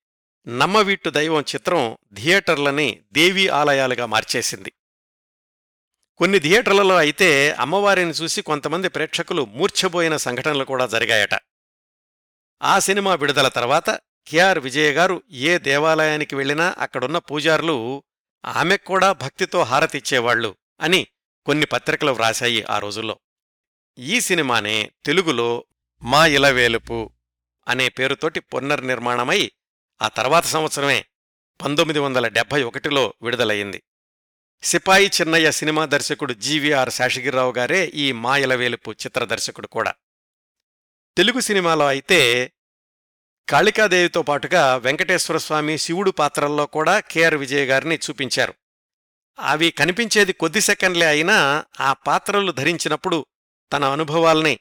[0.48, 4.74] నమ్మవీట్టు దైవం చిత్రం థియేటర్లని దేవీ ఆలయాలుగా మార్చేసింది.
[6.18, 11.40] కొన్ని థియేటర్లలో అయితే అమ్మవారిని చూసి కొంతమంది ప్రేక్షకులు మూర్ఛబోయిన సంఘటనలు కూడా జరిగాయట.
[12.62, 13.90] ఆ సినిమా విడుదల తర్వాత
[14.28, 18.04] కెఆర్ విజయ గారు ఏ దేవాలయానికి వెళ్ళినా అక్కడున్న పూజారులు
[18.46, 21.08] ఆమెక్కూడా భక్తితో హారతిచ్చేవాళ్ళు అని
[21.46, 23.20] కొన్ని పత్రికలు వ్రాశాయి ఆ రోజుల్లో.
[23.98, 25.66] ఈ సినిమానే తెలుగులో
[26.04, 27.12] మా ఇలవేలుపు
[27.68, 29.52] అనే పేరుతోటి పునర్నిర్మాణమై
[30.02, 31.06] ఆ తర్వాత సంవత్సరమే
[31.62, 33.84] పంతొమ్మిది వందల డెబ్భై ఒకటిలో విడుదలయ్యింది.
[34.64, 39.94] సిపాయి చిన్నయ్య సినిమా దర్శకుడు జీవీఆర్ శాషగిరిరావు గారే ఈ మా ఇలవేలుపు చిత్ర దర్శకుడు కూడా.
[41.18, 42.52] తెలుగు సినిమాలో అయితే
[43.50, 48.54] కాళికాదేవితో పాటుగా వెంకటేశ్వర స్వామి శివుడు పాత్రల్లో కూడా కెఆర్ విజయ్ గారిని చూపించారు.
[49.40, 53.26] అవి కనిపించేది కొద్ది సెకండ్లే అయినా ఆ పాత్రలు ధరించినప్పుడు
[53.74, 54.60] తన అనుభవాల్ని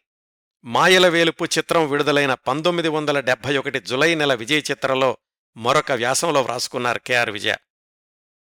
[0.64, 5.18] మాయల వేలుపు చిత్రం విడుదలైన పంతొమ్మిది వందల డెబ్భై ఒకటి జులై నెల విజయ చిత్రలో
[5.56, 7.54] మరొక వ్యాసంలో వ్రాసుకున్నారు కెఆర్ విజయ.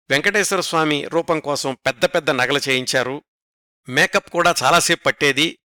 [0.09, 3.23] వెంకటేశ్వర స్వామి రూపం కోసం పెద్ద పెద్ద నగలు చేయించారు.
[3.89, 5.59] మేకప్ కూడా చాలాసేపు పట్టేది.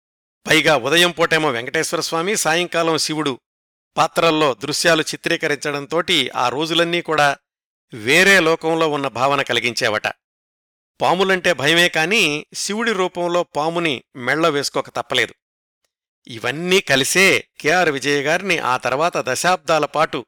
[0.46, 3.40] పైగా ఉదయం పూటేమో వెంకటేశ్వరస్వామి సాయంకాలం శివుడు
[3.96, 7.36] పాత్రల్లో దృశ్యాలు చిత్రీకరించడంతోటి ఆ రోజులన్నీ కూడా
[7.94, 10.06] వేరే లోకంలో ఉన్న భావన కలిగించేవట.
[11.00, 15.34] పాములంటే భయమే కాని శివుడి రూపంలో పాముని మెళ్ళ వేసుకోక తప్పలేదు.
[16.28, 20.26] ఇవన్నీ కలిసే కెఆర్ విజయ గారిని ఆ తర్వాత దశాబ్దాల పాటు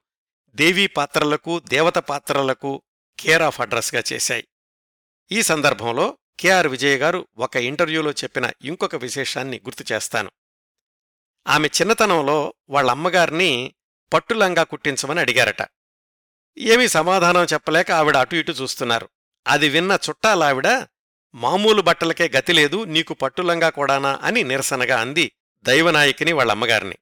[0.50, 2.82] దేవీ పాత్రలకు దేవత పాత్రలకు
[3.18, 4.48] కేర్ ఆఫ్ అడ్రస్గా చేశాయి.
[5.32, 10.30] ఈ సందర్భంలో కెఆర్ విజయ గారు ఒక ఇంటర్వ్యూలో చెప్పిన ఇంకొక విశేషాన్ని గుర్తు చేస్తాను.
[11.46, 13.74] ఆమె చిన్నతనంలో వాళ్ళ అమ్మగారిని
[14.12, 15.68] పట్టులంగా కుట్టించమని అడిగారట.
[16.58, 19.08] ఏమీ సమాధానం చెప్పలేక ఆవిడ అటు ఇటు చూస్తున్నారు.
[19.46, 20.66] అది విన్న చుట్టాలావిడ
[21.34, 24.20] మామూలు బట్టలకే గతిలేదు నీకు పట్టులంగా కూడానా?
[24.22, 25.32] అని నిరసనగా అంది
[25.64, 26.98] దైవనాయకిని వాళ్ళమ్మగారిని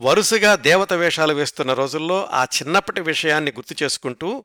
[0.00, 4.44] వరుసగా దేవత వేషాలు వేస్తున్న రోజుల్లో ఆ చిన్నప్పటి విషయాన్ని గుర్తు చేసుకుంటూ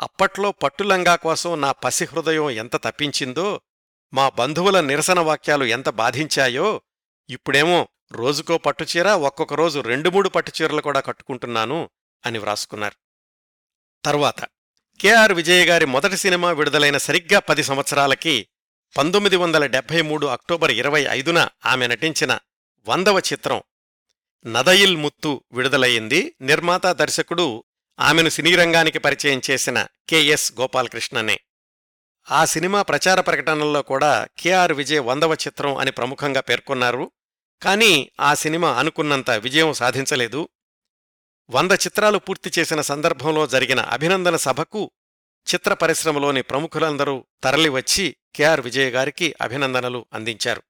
[0.00, 3.60] అప్పట్లో పట్టులంగా కోసం నా పసిహృదయం ఎంత తప్పించిందో
[4.12, 6.82] మా బంధువుల నిరసన వాక్యాలు ఎంత బాధించాయో
[7.30, 11.90] ఇప్పుడేమో రోజుకో పట్టుచీర ఒక్కొక్క రోజు రెండు మూడు పట్టుచీరలు కూడా కట్టుకుంటున్నాను
[12.26, 12.96] అని వ్రాసుకున్నారు.
[14.04, 14.40] తర్వాత
[15.00, 18.48] కెఆర్ విజయ గారి మొదటి సినిమా విడుదలైన సరిగ్గా పది సంవత్సరాలకి
[18.98, 22.38] పంతొమ్మిది వందల డెబ్బై మూడు అక్టోబర్ ఇరవై ఐదున ఆమె నటించిన
[22.88, 23.62] వందవ చిత్రం.
[24.46, 26.34] నదయిల్ ముత్తు విడుదలయ్యింది.
[26.40, 27.64] నిర్మాత దర్శకుడు
[28.00, 31.40] ఆమెను సినీరంగానికి పరిచయం చేసిన కెఎస్ గోపాలకృష్ణనే.
[32.30, 37.10] ఆ సినిమా ప్రచార ప్రకటనల్లో కూడా కెఆర్ విజయ్ వందవ చిత్రం అని ప్రముఖంగా పేర్కొన్నారు.
[37.62, 40.48] కానీ ఆ సినిమా అనుకున్నంత విజయం సాధించలేదు.
[41.50, 44.90] వంద చిత్రాలు పూర్తి చేసిన సందర్భంలో జరిగిన అభినందన సభకు
[45.54, 50.62] చిత్ర పరిశ్రమలోని ప్రముఖులందరూ తరలివచ్చి కెఆర్ విజయ్ గారికి అభినందనలు అందించారు.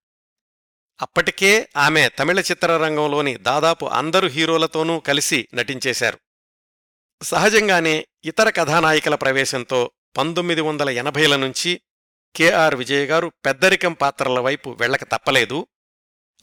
[1.03, 6.19] అప్పటికే ఆమె తమిళ చిత్రరంగంలోని దాదాపు అందరు హీరోలతోనూ కలిసి నటించేశారు.
[7.23, 11.81] సహజంగానే ఇతర కథానాయికల ప్రవేశంతో పంతొమ్మిది వందల ఎనభైల నుంచి
[12.37, 15.67] కెఆర్ విజయ్ గారు పెద్దరికం పాత్రల వైపు వెళ్ళక తప్పలేదు.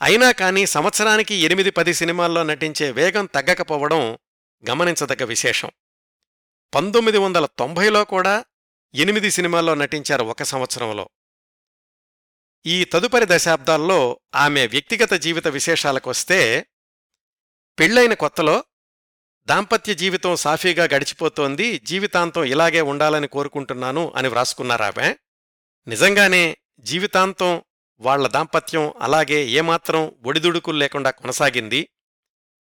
[0.02, 4.18] అయినా కానీ సంవత్సరానికి ఎనిమిది పది సినిమాల్లో నటించే వేగం తగ్గకపోవడం
[4.70, 5.72] గమనించదగ్గ విశేషం.
[6.76, 8.46] పంతొమ్మిది వందల తొంభైలో కూడా
[8.94, 11.10] ఎనిమిది సినిమాల్లో నటించారు ఒక సంవత్సరంలో.
[12.66, 16.68] ఈ తదుపరి దశాబ్దాల్లో ఆమె వ్యక్తిగత జీవిత విశేషాలకొస్తే
[17.80, 18.64] పెళ్ళైన కొత్తలో
[19.46, 25.16] దాంపత్య జీవితం సాఫీగా గడిచిపోతోంది జీవితాంతం ఇలాగే ఉండాలని కోరుకుంటున్నాను అని వ్రాసుకున్నారామె
[25.88, 27.64] నిజంగానే జీవితాంతం
[28.00, 31.90] వాళ్ళ దాంపత్యం అలాగే ఏమాత్రం ఒడిదుడుకులు లేకుండా కొనసాగింది.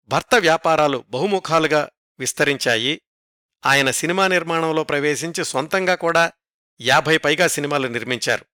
[0.09, 3.03] భర్త వ్యాపారాలు బహుముఖాలుగా విస్తరించాయి.
[3.67, 6.33] ఆయన సినిమా నిర్మాణంలో ప్రవేశించి సొంతంగా కూడా
[6.81, 8.47] యాభై పైగా సినిమాలు నిర్మించారు.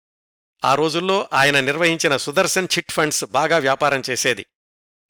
[0.64, 4.46] ఆ రోజుల్లో ఆయన నిర్వహించిన సుదర్శన్ చిట్ ఫండ్స్ బాగా వ్యాపారం చేసేది.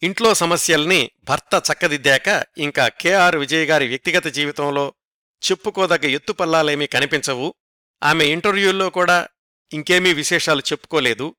[0.02, 4.94] ఇంట్లో సమస్యల్ని భర్త చక్కదిద్దాక ఇంకా కెఆర్ విజయ్ గారి వ్యక్తిగత జీవితంలో
[5.50, 7.54] చెప్పుకోదగ్గ ఎత్తుపల్లాలేమీ కనిపించవు.
[8.02, 9.28] ఆమె ఇంటర్వ్యూల్లో కూడా
[9.72, 11.34] ఇంకేమీ విశేషాలు చెప్పుకోలేదు.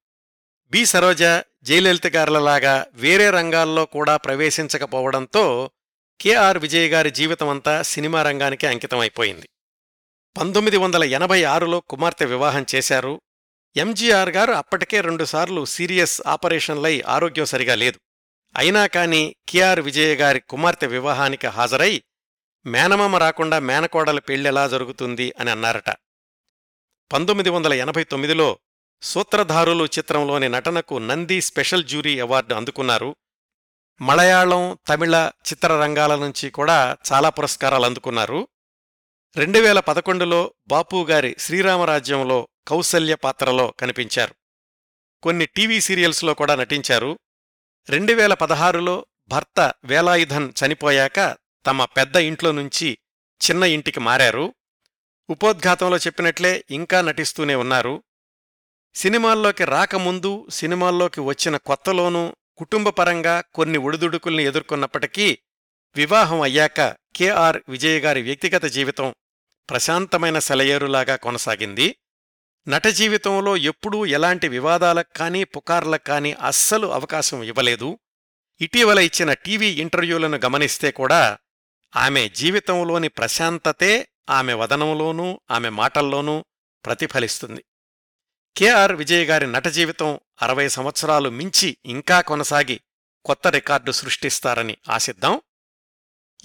[0.69, 1.23] బి సరోజ
[1.63, 5.71] జయలలిత గారులలాగా వేరే రంగాల్లో కూడా ప్రవేశించకపోవడంతో
[6.21, 9.49] కెఆర్ విజయ్ గారి జీవితమంతా సినిమా రంగానికి అంకితమైపోయింది.
[10.37, 13.21] పంతొమ్మిది వందల ఎనభై ఆరులో కుమార్తె వివాహం చేశారు.
[13.75, 17.99] ఎంజీఆర్ గారు అప్పటికే రెండుసార్లు సీరియస్ ఆపరేషన్లై ఆరోగ్యం సరిగా లేదు.
[18.57, 22.03] అయినా కాని కిఆర్ విజయ గారి కుమార్తె వివాహానికి హాజరై
[22.65, 25.89] మేనమామ రాకుండా మేనకోడల పెళ్ళెలా జరుగుతుంది అని అన్నారట.
[27.11, 28.59] పంతొమ్మిది వందల ఎనభై తొమ్మిదిలో
[29.01, 33.15] సూత్రధారులు చిత్రంలోని నటనకు నంది స్పెషల్ జ్యూరీ అవార్డు అందుకున్నారు.
[34.01, 38.47] మలయాళం తమిళ చిత్రరంగాల నుంచి కూడా చాలా పురస్కారాలు అందుకున్నారు.
[39.35, 44.35] రెండు వేల పదకొండులో బాపూగారి శ్రీరామరాజ్యంలో కౌసల్య పాత్రలో కనిపించారు.
[45.23, 47.19] కొన్ని టీవీ సీరియల్స్లో కూడా నటించారు.
[47.89, 52.97] రెండు వేల పదహారులో భర్త వేలాయుధన్ చనిపోయాక తమ పెద్ద ఇంట్లో నుంచి
[53.49, 54.53] చిన్న ఇంటికి మారారు.
[55.29, 58.03] ఉపోద్ఘాతంలో చెప్పినట్లే ఇంకా నటిస్తూనే ఉన్నారు.
[58.95, 65.37] సినిమాల్లోకి రాకముందు సినిమాల్లోకి వచ్చిన కొత్తలోనూ కుటుంబపరంగా కొన్ని ఒడిదుడుకుల్ని ఎదుర్కొన్నప్పటికీ
[65.95, 66.81] వివాహం అయ్యాక
[67.15, 69.15] కెఆర్ విజయ్ గారి వ్యక్తిగత జీవితం
[69.69, 71.95] ప్రశాంతమైన సెలయేరులాగా కొనసాగింది.
[72.67, 77.99] నట జీవితంలో ఎప్పుడూ ఎలాంటి వివాదాలకు కానీ పుకార్లకు కానీ అస్సలు అవకాశం ఇవ్వలేదు.
[78.61, 81.37] ఇటీవల ఇచ్చిన టీవీ ఇంటర్వ్యూలను గమనిస్తే కూడా
[81.95, 86.45] ఆమె జీవితంలోని ప్రశాంతతే ఆమె వదనంలోనూ ఆమె మాటల్లోనూ
[86.85, 87.63] ప్రతిఫలిస్తుంది.
[88.57, 92.81] కెఆర్ విజయ్ గారి నట జీవితం అరవై సంవత్సరాలు మించి ఇంకా కొనసాగి
[93.25, 95.41] కొత్త రికార్డు సృష్టిస్తారని ఆశిద్దాం.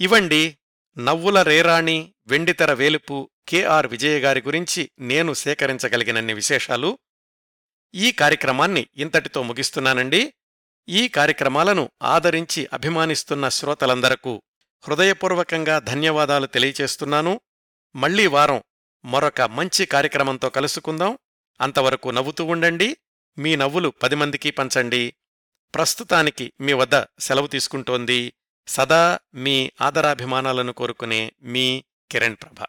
[0.01, 0.57] ఇవండి
[0.97, 6.99] నవ్వుల రేరాణి వెండితెర వేలుపు కెఆర్ విజయ్ గారి గురించి నేను సేకరించగలిగినన్ని విశేషాలు
[7.95, 10.33] ఈ కార్యక్రమాన్ని ఇంతటితో ముగిస్తున్నానండి.
[10.89, 14.41] ఈ కార్యక్రమాలను ఆదరించి అభిమానిస్తున్న శ్రోతలందరకు
[14.87, 17.41] హృదయపూర్వకంగా ధన్యవాదాలు తెలియచేస్తున్నాను.
[17.95, 18.63] మళ్ళీ వారం
[19.05, 21.17] మరొక మంచి కార్యక్రమంతో కలుసుకుందాం.
[21.61, 22.97] అంతవరకు నవ్వుతూ ఉండండి.
[23.37, 25.13] మీ నవ్వులు పది మందికి పంచండి.
[25.75, 28.33] ప్రస్తుతానికి మీ వద్ద సెలవు తీసుకుంటోంది
[28.67, 32.65] సదా మీ ఆదరాభిమానాలను కోరుకునే మీ కిరణ్ ప్రభ.